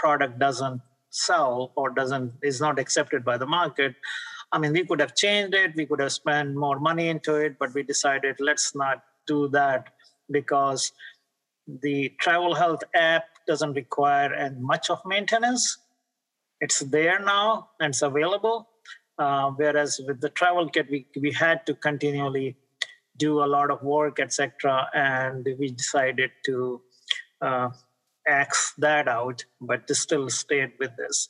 product 0.02 0.38
doesn't 0.46 0.80
sell 1.10 1.72
or 1.76 1.88
doesn't 2.00 2.32
is 2.50 2.60
not 2.66 2.78
accepted 2.84 3.24
by 3.30 3.36
the 3.42 3.50
market 3.58 3.94
I 4.52 4.58
mean, 4.58 4.72
we 4.74 4.84
could 4.84 5.00
have 5.00 5.14
changed 5.14 5.54
it, 5.54 5.74
we 5.74 5.86
could 5.86 6.00
have 6.00 6.12
spent 6.12 6.54
more 6.54 6.78
money 6.78 7.08
into 7.08 7.36
it, 7.36 7.58
but 7.58 7.72
we 7.72 7.82
decided 7.82 8.36
let's 8.38 8.74
not 8.74 9.02
do 9.26 9.48
that 9.48 9.88
because 10.30 10.92
the 11.66 12.10
travel 12.20 12.54
health 12.54 12.84
app 12.94 13.24
doesn't 13.46 13.72
require 13.72 14.34
as 14.34 14.52
much 14.58 14.90
of 14.90 15.00
maintenance. 15.06 15.78
It's 16.60 16.80
there 16.80 17.18
now 17.18 17.70
and 17.80 17.92
it's 17.94 18.02
available. 18.02 18.68
Uh, 19.18 19.50
whereas 19.52 20.00
with 20.06 20.20
the 20.20 20.28
travel 20.28 20.68
kit, 20.68 20.86
we, 20.90 21.06
we 21.18 21.32
had 21.32 21.64
to 21.66 21.74
continually 21.74 22.56
do 23.16 23.42
a 23.42 23.46
lot 23.46 23.70
of 23.70 23.82
work, 23.82 24.20
etc. 24.20 24.88
And 24.94 25.48
we 25.58 25.70
decided 25.70 26.30
to 26.46 26.82
uh, 27.40 27.68
axe 28.26 28.72
that 28.78 29.08
out, 29.08 29.44
but 29.60 29.88
still 29.90 30.28
stayed 30.28 30.72
with 30.78 30.96
this 30.96 31.28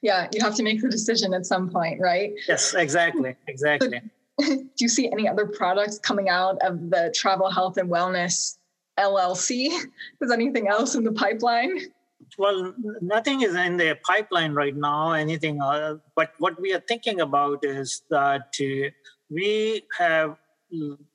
yeah, 0.00 0.28
you 0.32 0.40
have 0.40 0.54
to 0.56 0.62
make 0.62 0.80
the 0.80 0.88
decision 0.88 1.34
at 1.34 1.46
some 1.46 1.70
point, 1.70 2.00
right? 2.00 2.32
Yes, 2.48 2.74
exactly. 2.74 3.36
Exactly. 3.48 4.00
do 4.38 4.68
you 4.78 4.88
see 4.88 5.10
any 5.10 5.28
other 5.28 5.46
products 5.46 5.98
coming 5.98 6.28
out 6.28 6.58
of 6.62 6.90
the 6.90 7.12
Travel 7.14 7.50
Health 7.50 7.76
and 7.76 7.90
Wellness 7.90 8.56
LLC? 8.98 9.68
Is 10.20 10.32
anything 10.32 10.68
else 10.68 10.94
in 10.94 11.04
the 11.04 11.12
pipeline? 11.12 11.78
Well, 12.38 12.72
nothing 13.02 13.42
is 13.42 13.54
in 13.54 13.76
the 13.76 13.98
pipeline 14.06 14.54
right 14.54 14.74
now, 14.74 15.12
anything. 15.12 15.60
Uh, 15.60 15.96
but 16.16 16.32
what 16.38 16.58
we 16.58 16.72
are 16.72 16.80
thinking 16.80 17.20
about 17.20 17.62
is 17.62 18.02
that 18.08 18.54
uh, 18.58 18.88
we 19.28 19.82
have 19.98 20.36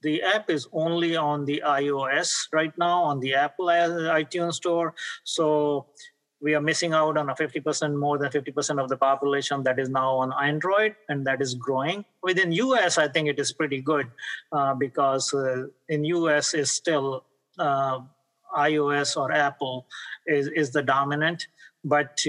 the 0.01 0.21
app 0.21 0.49
is 0.49 0.67
only 0.71 1.15
on 1.15 1.45
the 1.45 1.63
iOS 1.65 2.47
right 2.53 2.75
now 2.77 3.03
on 3.03 3.19
the 3.19 3.33
Apple 3.33 3.65
iTunes 3.65 4.53
store. 4.55 4.93
So 5.23 5.87
we 6.39 6.53
are 6.53 6.61
missing 6.61 6.93
out 6.93 7.17
on 7.17 7.29
a 7.29 7.35
50% 7.35 7.95
more 7.95 8.17
than 8.17 8.29
50% 8.29 8.81
of 8.81 8.89
the 8.89 8.97
population 8.97 9.63
that 9.63 9.79
is 9.79 9.89
now 9.89 10.15
on 10.15 10.31
android 10.39 10.95
and 11.09 11.25
that 11.25 11.41
is 11.41 11.55
growing. 11.55 12.05
Within 12.21 12.51
us 12.53 12.97
i 12.97 13.07
think 13.07 13.27
it 13.27 13.39
is 13.39 13.51
pretty 13.51 13.81
good 13.81 14.07
uh, 14.51 14.75
because 14.75 15.33
uh, 15.33 15.65
in 15.89 16.05
us 16.05 16.53
is 16.53 16.69
still 16.69 17.25
uh, 17.57 17.99
ios 18.57 19.17
or 19.17 19.31
apple 19.31 19.87
is, 20.27 20.47
is 20.49 20.71
the 20.71 20.83
dominant. 20.83 21.47
But 21.83 22.23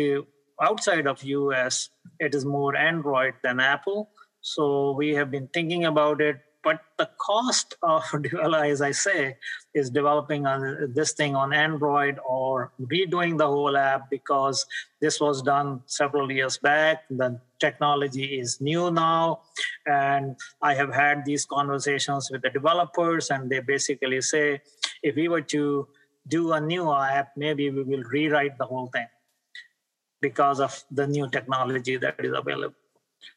outside 0.63 1.07
of 1.07 1.23
us 1.23 1.91
it 2.19 2.35
is 2.35 2.45
more 2.47 2.75
android 2.77 3.35
than 3.43 3.61
apple. 3.61 4.11
So 4.41 4.93
we 4.93 5.11
have 5.11 5.31
been 5.31 5.49
thinking 5.49 5.85
about 5.85 6.23
it 6.23 6.41
but 6.63 6.81
the 6.99 7.09
cost 7.19 7.77
of 7.83 8.03
as 8.55 8.81
i 8.83 8.91
say 8.91 9.37
is 9.75 9.91
developing 9.91 10.47
on 10.47 10.93
this 10.95 11.13
thing 11.13 11.37
on 11.37 11.53
android 11.53 12.19
or 12.27 12.73
redoing 12.81 13.39
the 13.39 13.47
whole 13.47 13.77
app 13.77 14.11
because 14.11 14.67
this 15.01 15.21
was 15.21 15.43
done 15.43 15.81
several 15.87 16.31
years 16.31 16.59
back. 16.59 17.05
The 17.09 17.41
technology 17.61 18.39
is 18.41 18.61
new 18.61 18.91
now. 18.91 19.41
And 19.87 20.37
i 20.63 20.75
have 20.75 20.93
had 20.93 21.25
these 21.25 21.47
conversations 21.47 22.31
with 22.31 22.43
the 22.43 22.51
developers 22.51 23.31
and 23.31 23.51
they 23.51 23.61
basically 23.61 24.21
say 24.21 24.61
if 25.03 25.17
we 25.17 25.29
were 25.29 25.47
to 25.57 25.89
do 26.27 26.53
a 26.53 26.61
new 26.61 26.93
app 26.93 27.29
maybe 27.37 27.71
we 27.71 27.83
will 27.83 28.05
rewrite 28.05 28.59
the 28.59 28.67
whole 28.67 28.89
thing 28.89 29.07
because 30.21 30.61
of 30.61 30.85
the 30.91 31.07
new 31.07 31.29
technology 31.31 31.97
that 31.97 32.17
is 32.19 32.33
available 32.37 32.75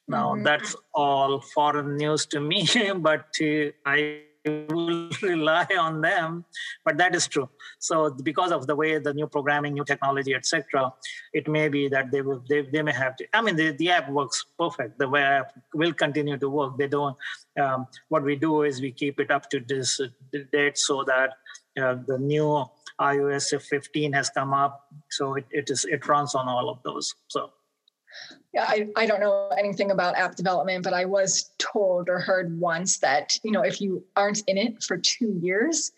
now, 0.07 0.33
mm-hmm. 0.33 0.43
that's 0.43 0.75
all 0.93 1.39
foreign 1.39 1.95
news 1.97 2.25
to 2.27 2.39
me, 2.39 2.67
but 2.97 3.27
uh, 3.41 3.71
I 3.85 4.21
will 4.45 5.09
rely 5.21 5.67
on 5.79 6.01
them. 6.01 6.45
But 6.83 6.97
that 6.97 7.15
is 7.15 7.27
true. 7.27 7.49
So, 7.79 8.09
because 8.09 8.51
of 8.51 8.67
the 8.67 8.75
way 8.75 8.97
the 8.97 9.13
new 9.13 9.27
programming, 9.27 9.73
new 9.73 9.85
technology, 9.85 10.33
etc., 10.33 10.93
it 11.33 11.47
may 11.47 11.69
be 11.69 11.87
that 11.89 12.11
they 12.11 12.21
will 12.21 12.43
they, 12.49 12.61
they 12.61 12.81
may 12.81 12.91
have 12.91 13.15
to. 13.17 13.25
I 13.33 13.41
mean, 13.41 13.55
the, 13.55 13.71
the 13.71 13.89
app 13.91 14.09
works 14.09 14.45
perfect. 14.57 14.99
The 14.99 15.09
app 15.17 15.53
will 15.73 15.93
continue 15.93 16.37
to 16.37 16.49
work. 16.49 16.77
They 16.77 16.87
don't. 16.87 17.15
Um, 17.59 17.87
what 18.09 18.23
we 18.23 18.35
do 18.35 18.63
is 18.63 18.81
we 18.81 18.91
keep 18.91 19.19
it 19.19 19.31
up 19.31 19.49
to 19.51 19.59
this 19.59 19.99
uh, 19.99 20.07
date 20.51 20.77
so 20.77 21.03
that 21.03 21.31
uh, 21.81 21.95
the 22.05 22.17
new 22.17 22.65
iOS 22.99 23.59
15 23.61 24.13
has 24.13 24.29
come 24.29 24.53
up, 24.53 24.87
so 25.09 25.35
it, 25.35 25.45
it 25.51 25.69
is 25.69 25.85
it 25.85 26.07
runs 26.07 26.35
on 26.35 26.47
all 26.47 26.69
of 26.69 26.79
those. 26.83 27.15
So 27.27 27.51
yeah, 28.53 28.65
I, 28.67 28.89
I 28.95 29.05
don't 29.05 29.19
know 29.19 29.49
anything 29.57 29.91
about 29.91 30.17
app 30.17 30.35
development, 30.35 30.83
but 30.83 30.93
I 30.93 31.05
was 31.05 31.51
told 31.57 32.09
or 32.09 32.19
heard 32.19 32.59
once 32.59 32.97
that, 32.99 33.39
you 33.43 33.51
know, 33.51 33.61
if 33.61 33.79
you 33.79 34.03
aren't 34.15 34.43
in 34.47 34.57
it 34.57 34.83
for 34.83 34.97
two 34.97 35.39
years, 35.41 35.91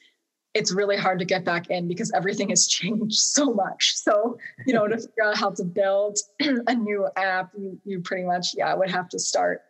it's 0.54 0.72
really 0.72 0.98
hard 0.98 1.18
to 1.20 1.26
get 1.26 1.44
back 1.44 1.70
in 1.70 1.88
because 1.88 2.12
everything 2.12 2.50
has 2.50 2.68
changed 2.80 3.16
so 3.16 3.54
much. 3.54 3.96
So, 3.96 4.38
you 4.66 4.74
know, 4.74 4.88
to 4.88 4.98
figure 4.98 5.24
out 5.24 5.38
how 5.38 5.52
to 5.52 5.64
build 5.64 6.20
a 6.40 6.76
new 6.76 7.08
app, 7.16 7.52
you, 7.58 7.80
you 7.86 8.02
pretty 8.02 8.24
much, 8.24 8.56
yeah, 8.56 8.74
would 8.74 8.92
have 8.92 9.10
to 9.10 9.20
start 9.20 9.64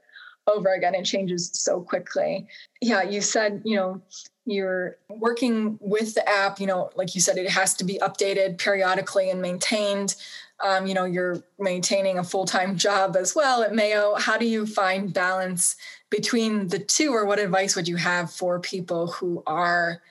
over 0.48 0.74
again. 0.74 0.94
It 0.94 1.06
changes 1.06 1.50
so 1.54 1.82
quickly. 1.82 2.48
Yeah, 2.82 3.04
you 3.04 3.22
said, 3.22 3.62
you 3.64 3.78
know, 3.78 4.02
you're 4.46 4.98
working 5.10 5.78
with 5.82 6.16
the 6.16 6.28
app, 6.28 6.60
you 6.60 6.68
know, 6.68 6.90
like 6.96 7.16
you 7.16 7.22
said, 7.22 7.38
it 7.38 7.50
has 7.50 7.74
to 7.76 7.86
be 7.86 7.98
updated 8.00 8.58
periodically 8.58 9.30
and 9.30 9.42
maintained. 9.42 10.16
Um, 10.64 10.88
you 10.88 10.94
know, 10.94 11.04
you're 11.04 11.44
maintaining 11.60 12.18
a 12.18 12.24
full 12.24 12.46
time 12.46 12.78
job 12.78 13.18
as 13.18 13.36
well 13.36 13.64
at 13.64 13.76
Mayo. 13.76 14.16
How 14.16 14.38
do 14.38 14.46
you 14.46 14.66
find 14.66 15.14
balance 15.14 15.76
between 16.10 16.70
the 16.70 16.80
two, 16.80 17.12
or 17.12 17.26
what 17.26 17.40
advice 17.40 17.76
would 17.76 17.88
you 17.88 17.98
have 17.98 18.32
for 18.32 18.60
people 18.60 19.08
who 19.08 19.44
are 19.46 20.02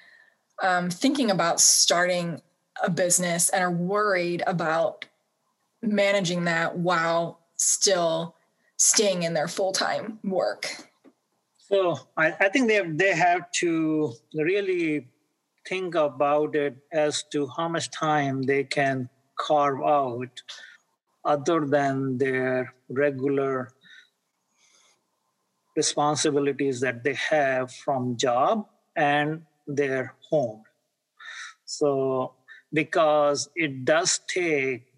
um, 0.62 0.90
thinking 0.90 1.30
about 1.30 1.60
starting 1.60 2.42
a 2.82 2.90
business 2.90 3.48
and 3.48 3.62
are 3.64 3.70
worried 3.70 4.42
about 4.46 5.06
managing 5.80 6.44
that 6.44 6.76
while 6.76 7.40
still 7.56 8.34
staying 8.76 9.22
in 9.22 9.32
their 9.32 9.48
full 9.48 9.72
time 9.72 10.18
work? 10.22 10.66
So 11.56 11.98
I, 12.16 12.34
I 12.38 12.48
think 12.50 12.68
they 12.68 12.82
they 12.82 13.14
have 13.16 13.50
to 13.60 14.12
really 14.34 15.08
think 15.66 15.94
about 15.94 16.54
it 16.54 16.76
as 16.92 17.22
to 17.32 17.48
how 17.56 17.68
much 17.68 17.90
time 17.90 18.42
they 18.42 18.64
can 18.64 19.08
carve 19.42 19.82
out 19.82 20.42
other 21.24 21.66
than 21.66 22.18
their 22.18 22.74
regular 22.88 23.72
responsibilities 25.76 26.80
that 26.80 27.02
they 27.02 27.14
have 27.14 27.72
from 27.72 28.16
job 28.16 28.66
and 28.94 29.42
their 29.66 30.14
home. 30.30 30.62
So 31.64 32.34
because 32.72 33.48
it 33.54 33.84
does 33.84 34.20
take 34.28 34.92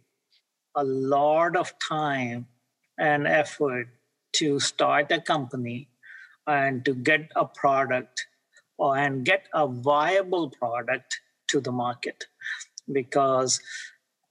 a 0.75 0.85
lot 0.85 1.57
of 1.57 1.73
time 1.79 2.47
and 2.99 3.27
effort 3.27 3.89
to 4.37 4.59
start 4.59 5.13
a 5.13 5.21
company 5.21 5.89
and 6.47 6.85
to 6.85 6.95
get 6.95 7.31
a 7.37 7.45
product 7.45 8.27
or, 8.77 8.97
and 8.97 9.25
get 9.25 9.45
a 9.55 9.67
viable 9.67 10.51
product 10.51 11.21
to 11.49 11.61
the 11.61 11.73
market. 11.73 12.25
Because 12.91 13.61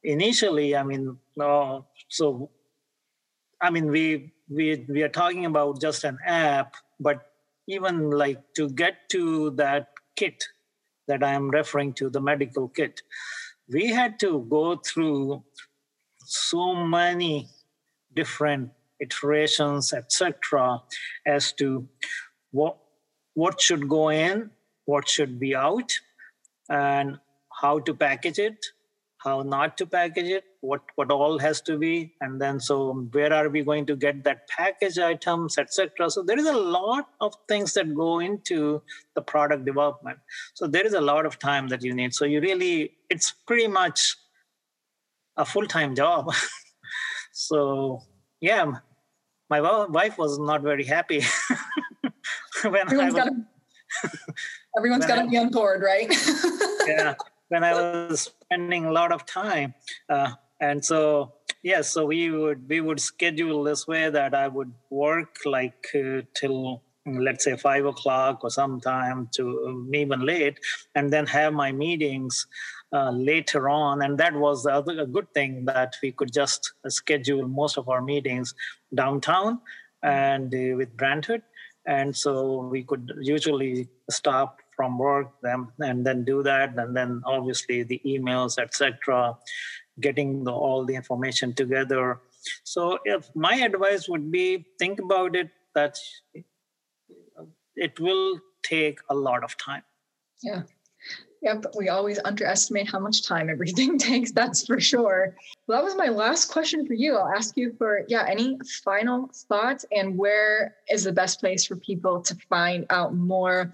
initially 0.04 0.76
i 0.76 0.84
mean 0.84 1.18
uh, 1.40 1.80
so 2.10 2.50
i 3.62 3.70
mean 3.70 3.88
we 3.88 4.34
we 4.50 4.86
we 4.90 5.02
are 5.04 5.10
talking 5.10 5.46
about 5.46 5.80
just 5.82 6.04
an 6.04 6.18
app 6.26 6.76
but 7.00 7.32
even 7.68 8.10
like 8.12 8.42
to 8.54 8.70
get 8.70 9.10
to 9.10 9.52
that 9.52 9.90
kit 10.16 10.44
that 11.08 11.24
i 11.24 11.32
am 11.32 11.50
referring 11.50 11.94
to 11.94 12.10
the 12.10 12.22
medical 12.22 12.68
kit 12.68 13.02
we 13.70 13.88
had 13.88 14.20
to 14.20 14.46
go 14.50 14.76
through 14.76 15.42
so 16.26 16.76
many 16.76 17.48
different 18.14 18.70
iterations 19.00 19.94
etc 19.94 20.80
as 21.26 21.52
to 21.54 21.88
what 22.52 22.78
what 23.34 23.60
should 23.60 23.88
go 23.88 24.10
in 24.10 24.50
what 24.86 25.08
should 25.08 25.40
be 25.40 25.56
out 25.56 25.92
and 26.70 27.18
how 27.62 27.80
to 27.80 27.94
package 27.94 28.40
it 28.40 28.66
how 29.24 29.42
not 29.42 29.78
to 29.78 29.86
package 29.86 30.30
it 30.38 30.44
what 30.62 30.82
what 30.96 31.12
all 31.12 31.38
has 31.40 31.62
to 31.62 31.78
be 31.78 32.14
and 32.22 32.42
then 32.42 32.60
so 32.60 32.94
where 33.12 33.34
are 33.34 33.50
we 33.50 33.64
going 33.64 33.86
to 33.86 33.96
get 33.96 34.24
that 34.24 34.48
package 34.48 34.98
items 34.98 35.58
etc 35.58 36.10
so 36.10 36.22
there 36.22 36.38
is 36.38 36.46
a 36.46 36.58
lot 36.58 37.08
of 37.22 37.34
things 37.48 37.74
that 37.74 37.94
go 37.96 38.20
into 38.20 38.82
the 39.16 39.22
product 39.22 39.66
development. 39.66 40.20
So 40.54 40.68
there 40.68 40.86
is 40.86 40.94
a 40.94 41.02
lot 41.02 41.26
of 41.26 41.40
time 41.40 41.68
that 41.70 41.84
you 41.84 41.94
need. 41.94 42.14
So 42.14 42.26
you 42.26 42.42
really 42.42 42.92
it's 43.10 43.32
pretty 43.48 43.68
much 43.68 44.16
a 45.38 45.46
full-time 45.46 45.96
job. 45.96 46.32
So 47.36 48.04
yeah 48.42 48.74
my 49.50 49.60
wife 49.88 50.20
was 50.20 50.38
not 50.38 50.62
very 50.62 50.84
happy 50.84 51.24
when 52.64 52.76
everyone's 52.76 53.16
got 53.16 53.30
everyone's 54.78 55.06
got 55.12 55.24
to 55.24 55.28
be 55.28 55.38
on 55.38 55.50
board 55.50 55.82
right? 55.82 56.14
Yeah 56.88 57.16
when 57.50 57.64
I 57.64 57.74
was 57.74 58.32
spending 58.42 58.86
a 58.86 58.92
lot 58.92 59.12
of 59.12 59.26
time. 59.26 59.74
Uh, 60.10 60.32
and 60.60 60.84
so, 60.84 61.34
yes, 61.62 61.76
yeah, 61.76 61.82
so 61.82 62.06
we 62.06 62.30
would 62.30 62.70
we 62.70 62.82
would 62.82 63.00
schedule 63.00 63.64
this 63.64 63.88
way 63.88 64.10
that 64.10 64.34
I 64.34 64.48
would 64.48 64.74
work 64.90 65.38
like 65.46 65.88
uh, 65.96 66.22
till 66.34 66.82
let's 67.06 67.44
say 67.44 67.58
five 67.58 67.86
o'clock 67.86 68.44
or 68.44 68.50
sometime 68.50 69.28
to 69.34 69.66
um, 69.68 69.92
even 69.94 70.26
late, 70.26 70.58
and 70.96 71.12
then 71.12 71.26
have 71.28 71.54
my 71.54 71.72
meetings 71.72 72.48
uh, 72.94 73.12
later 73.12 73.70
on. 73.70 74.04
And 74.04 74.18
that 74.20 74.34
was 74.34 74.64
the 74.64 74.72
other 74.72 75.02
a 75.02 75.06
good 75.06 75.34
thing 75.34 75.66
that 75.66 75.96
we 76.02 76.12
could 76.12 76.32
just 76.32 76.74
schedule 76.88 77.48
most 77.48 77.78
of 77.78 77.90
our 77.90 78.02
meetings 78.02 78.54
downtown 78.94 79.60
and 80.02 80.54
uh, 80.54 80.78
with 80.78 80.96
Brantford. 80.96 81.42
And 81.86 82.16
so 82.16 82.68
we 82.72 82.84
could 82.84 83.12
usually 83.22 83.90
stop 84.10 84.60
from 84.76 84.98
work 84.98 85.40
them 85.42 85.72
and 85.80 86.06
then 86.06 86.24
do 86.24 86.44
that 86.44 86.78
and 86.78 86.96
then 86.96 87.22
obviously 87.26 87.84
the 87.84 88.02
emails 88.06 88.58
etc 88.58 89.38
getting 90.00 90.44
the, 90.44 90.52
all 90.52 90.86
the 90.86 90.96
information 90.96 91.54
together. 91.54 92.20
So 92.64 93.00
if 93.06 93.30
my 93.36 93.56
advice 93.56 94.10
would 94.10 94.32
be 94.32 94.66
think 94.80 95.00
about 95.00 95.36
it 95.36 95.50
that 95.76 95.98
it 97.76 98.00
will 98.00 98.40
take 98.64 99.00
a 99.10 99.16
lot 99.16 99.44
of 99.44 99.58
time. 99.58 99.84
Yeah. 100.42 100.64
But 101.42 101.76
we 101.78 101.90
always 101.90 102.20
underestimate 102.24 102.90
how 102.90 103.00
much 103.00 103.28
time 103.28 103.50
everything 103.50 103.98
takes 104.12 104.32
that's 104.32 104.66
for 104.66 104.80
sure. 104.80 105.36
Well, 105.68 105.78
that 105.78 105.84
was 105.84 105.96
my 105.96 106.08
last 106.08 106.52
question 106.52 106.86
for 106.86 106.94
you. 106.94 107.18
I'll 107.18 107.34
ask 107.34 107.58
you 107.58 107.74
for 107.78 108.04
yeah 108.08 108.26
any 108.30 108.58
final 108.84 109.30
thoughts 109.50 109.86
and 109.92 110.18
where 110.18 110.76
is 110.90 111.04
the 111.04 111.12
best 111.12 111.42
place 111.42 111.66
for 111.66 111.76
people 111.76 112.22
to 112.22 112.36
find 112.50 112.86
out 112.90 113.14
more 113.14 113.74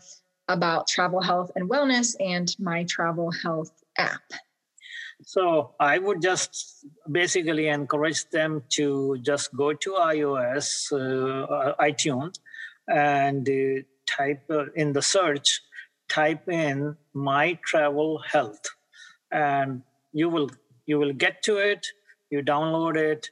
about 0.49 0.87
travel 0.87 1.21
health 1.21 1.51
and 1.55 1.69
wellness 1.69 2.15
and 2.19 2.53
my 2.59 2.83
travel 2.83 3.31
health 3.31 3.71
app? 3.97 4.21
So 5.23 5.75
I 5.79 5.99
would 5.99 6.21
just 6.21 6.85
basically 7.11 7.67
encourage 7.67 8.29
them 8.29 8.63
to 8.69 9.17
just 9.21 9.55
go 9.55 9.73
to 9.73 9.91
iOS, 9.91 10.91
uh, 10.91 11.75
iTunes, 11.79 12.39
and 12.87 13.47
uh, 13.47 13.83
type 14.07 14.43
uh, 14.49 14.71
in 14.75 14.93
the 14.93 15.01
search, 15.01 15.61
type 16.07 16.47
in 16.49 16.95
my 17.13 17.59
travel 17.65 18.19
health, 18.19 18.65
and 19.31 19.83
you 20.13 20.29
will 20.29 20.49
you 20.85 20.97
will 20.97 21.13
get 21.13 21.43
to 21.43 21.57
it. 21.57 21.85
You 22.29 22.41
download 22.41 22.95
it, 22.95 23.29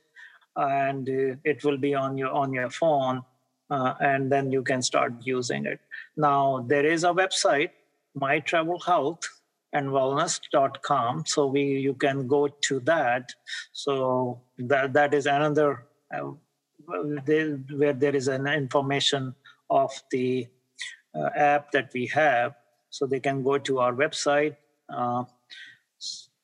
and 0.55 1.07
uh, 1.09 1.36
it 1.45 1.63
will 1.63 1.78
be 1.78 1.95
on 1.95 2.18
your 2.18 2.32
on 2.32 2.53
your 2.53 2.70
phone, 2.70 3.24
uh, 3.70 3.93
and 3.99 4.32
then 4.32 4.51
you 4.51 4.63
can 4.63 4.82
start 4.82 5.13
using 5.22 5.65
it. 5.65 5.80
Now, 6.15 6.65
there 6.68 6.86
is 6.86 7.03
a 7.03 7.07
website, 7.07 7.72
My 8.15 8.39
Travel 8.39 8.80
Health 8.80 9.28
and 9.74 9.89
wellness.com 9.89 11.26
so 11.26 11.45
we 11.45 11.63
you 11.63 11.93
can 11.93 12.28
go 12.28 12.47
to 12.47 12.80
that. 12.82 13.30
So 13.74 14.41
that 14.57 14.93
that 14.93 15.13
is 15.13 15.26
another 15.26 15.84
uh, 16.13 16.32
where 16.86 17.93
there 17.93 18.15
is 18.15 18.30
an 18.30 18.47
information 18.47 19.36
of 19.70 19.91
the 20.11 20.47
uh, 21.13 21.30
app 21.36 21.72
that 21.72 21.91
we 21.93 22.07
have. 22.07 22.55
So 22.89 23.05
they 23.05 23.20
can 23.20 23.43
go 23.43 23.57
to 23.57 23.80
our 23.80 23.93
website 23.93 24.55
uh, 24.89 25.26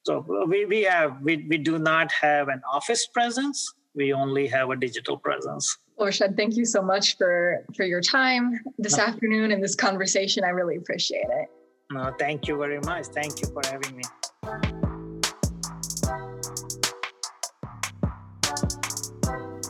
so 0.03 0.45
we, 0.47 0.65
we 0.65 0.82
have 0.84 1.21
we, 1.21 1.45
we 1.49 1.57
do 1.57 1.80
not 1.80 2.11
have 2.11 2.49
an 2.49 2.61
office 2.71 3.07
presence. 3.07 3.74
We 3.95 4.11
only 4.11 4.47
have 4.47 4.69
a 4.69 4.76
digital 4.76 5.17
presence 5.17 5.78
Rashid, 5.99 6.35
thank 6.35 6.55
you 6.55 6.65
so 6.65 6.81
much 6.81 7.17
for 7.17 7.63
for 7.75 7.83
your 7.83 8.01
time 8.01 8.59
this 8.77 8.97
no. 8.97 9.03
afternoon 9.03 9.51
and 9.51 9.63
this 9.63 9.75
conversation. 9.75 10.43
I 10.43 10.49
really 10.49 10.75
appreciate 10.75 11.27
it. 11.29 11.47
No, 11.91 12.13
thank 12.17 12.47
you 12.47 12.57
very 12.57 12.79
much. 12.79 13.05
Thank 13.07 13.41
you 13.41 13.47
for 13.47 13.61
having 13.65 13.97
me. 13.97 14.03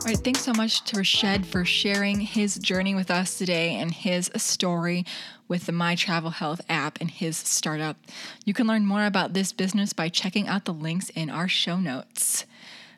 All 0.04 0.10
right, 0.10 0.18
thanks 0.18 0.40
so 0.40 0.52
much 0.52 0.84
to 0.84 0.98
Rashid 0.98 1.46
for 1.46 1.64
sharing 1.64 2.20
his 2.20 2.56
journey 2.56 2.94
with 2.94 3.10
us 3.10 3.38
today 3.38 3.76
and 3.76 3.90
his 3.90 4.30
story 4.36 5.06
with 5.48 5.64
the 5.64 5.72
My 5.72 5.94
Travel 5.94 6.28
Health 6.28 6.60
app 6.68 6.98
and 7.00 7.10
his 7.10 7.38
startup. 7.38 7.96
You 8.44 8.52
can 8.52 8.66
learn 8.66 8.84
more 8.84 9.06
about 9.06 9.32
this 9.32 9.52
business 9.52 9.94
by 9.94 10.10
checking 10.10 10.46
out 10.46 10.66
the 10.66 10.74
links 10.74 11.08
in 11.10 11.30
our 11.30 11.48
show 11.48 11.78
notes. 11.78 12.44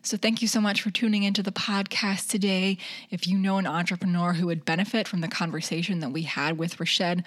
So, 0.06 0.16
thank 0.16 0.40
you 0.40 0.46
so 0.46 0.60
much 0.60 0.82
for 0.82 0.92
tuning 0.92 1.24
into 1.24 1.42
the 1.42 1.50
podcast 1.50 2.28
today. 2.28 2.78
If 3.10 3.26
you 3.26 3.36
know 3.36 3.58
an 3.58 3.66
entrepreneur 3.66 4.34
who 4.34 4.46
would 4.46 4.64
benefit 4.64 5.08
from 5.08 5.20
the 5.20 5.26
conversation 5.26 5.98
that 5.98 6.10
we 6.10 6.22
had 6.22 6.58
with 6.58 6.78
Rashid, 6.78 7.24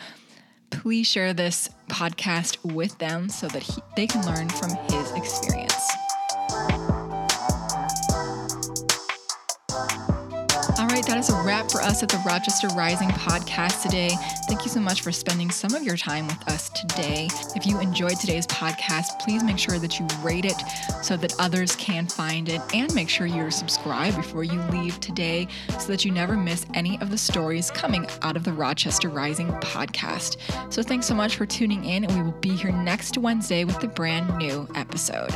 please 0.69 1.05
share 1.05 1.33
this 1.33 1.69
podcast 1.89 2.63
with 2.63 2.97
them 2.99 3.27
so 3.27 3.49
that 3.49 3.63
he, 3.63 3.81
they 3.97 4.07
can 4.07 4.25
learn 4.25 4.47
from 4.47 4.69
his 4.89 5.11
experience. 5.11 5.91
That 11.09 11.17
is 11.17 11.29
a 11.31 11.41
wrap 11.41 11.71
for 11.71 11.81
us 11.81 12.03
at 12.03 12.09
the 12.09 12.21
Rochester 12.23 12.67
Rising 12.75 13.09
podcast 13.09 13.81
today. 13.81 14.11
Thank 14.47 14.63
you 14.63 14.69
so 14.69 14.79
much 14.79 15.01
for 15.01 15.11
spending 15.11 15.49
some 15.49 15.73
of 15.73 15.81
your 15.81 15.97
time 15.97 16.27
with 16.27 16.47
us 16.47 16.69
today. 16.69 17.27
If 17.55 17.65
you 17.65 17.79
enjoyed 17.79 18.19
today's 18.19 18.45
podcast, 18.45 19.17
please 19.19 19.43
make 19.43 19.57
sure 19.57 19.79
that 19.79 19.99
you 19.99 20.05
rate 20.21 20.45
it 20.45 20.53
so 21.01 21.17
that 21.17 21.33
others 21.39 21.75
can 21.77 22.05
find 22.05 22.47
it 22.47 22.61
and 22.75 22.93
make 22.93 23.09
sure 23.09 23.25
you're 23.25 23.49
subscribed 23.49 24.17
before 24.17 24.43
you 24.43 24.61
leave 24.71 24.99
today 24.99 25.47
so 25.79 25.87
that 25.87 26.05
you 26.05 26.11
never 26.11 26.37
miss 26.37 26.67
any 26.75 27.01
of 27.01 27.09
the 27.09 27.17
stories 27.17 27.71
coming 27.71 28.05
out 28.21 28.37
of 28.37 28.43
the 28.43 28.53
Rochester 28.53 29.09
Rising 29.09 29.47
podcast. 29.61 30.37
So 30.71 30.83
thanks 30.83 31.07
so 31.07 31.15
much 31.15 31.37
for 31.37 31.47
tuning 31.47 31.85
in, 31.85 32.03
and 32.03 32.15
we 32.15 32.21
will 32.21 32.39
be 32.39 32.55
here 32.55 32.71
next 32.71 33.17
Wednesday 33.17 33.63
with 33.63 33.83
a 33.83 33.87
brand 33.87 34.37
new 34.37 34.67
episode. 34.75 35.33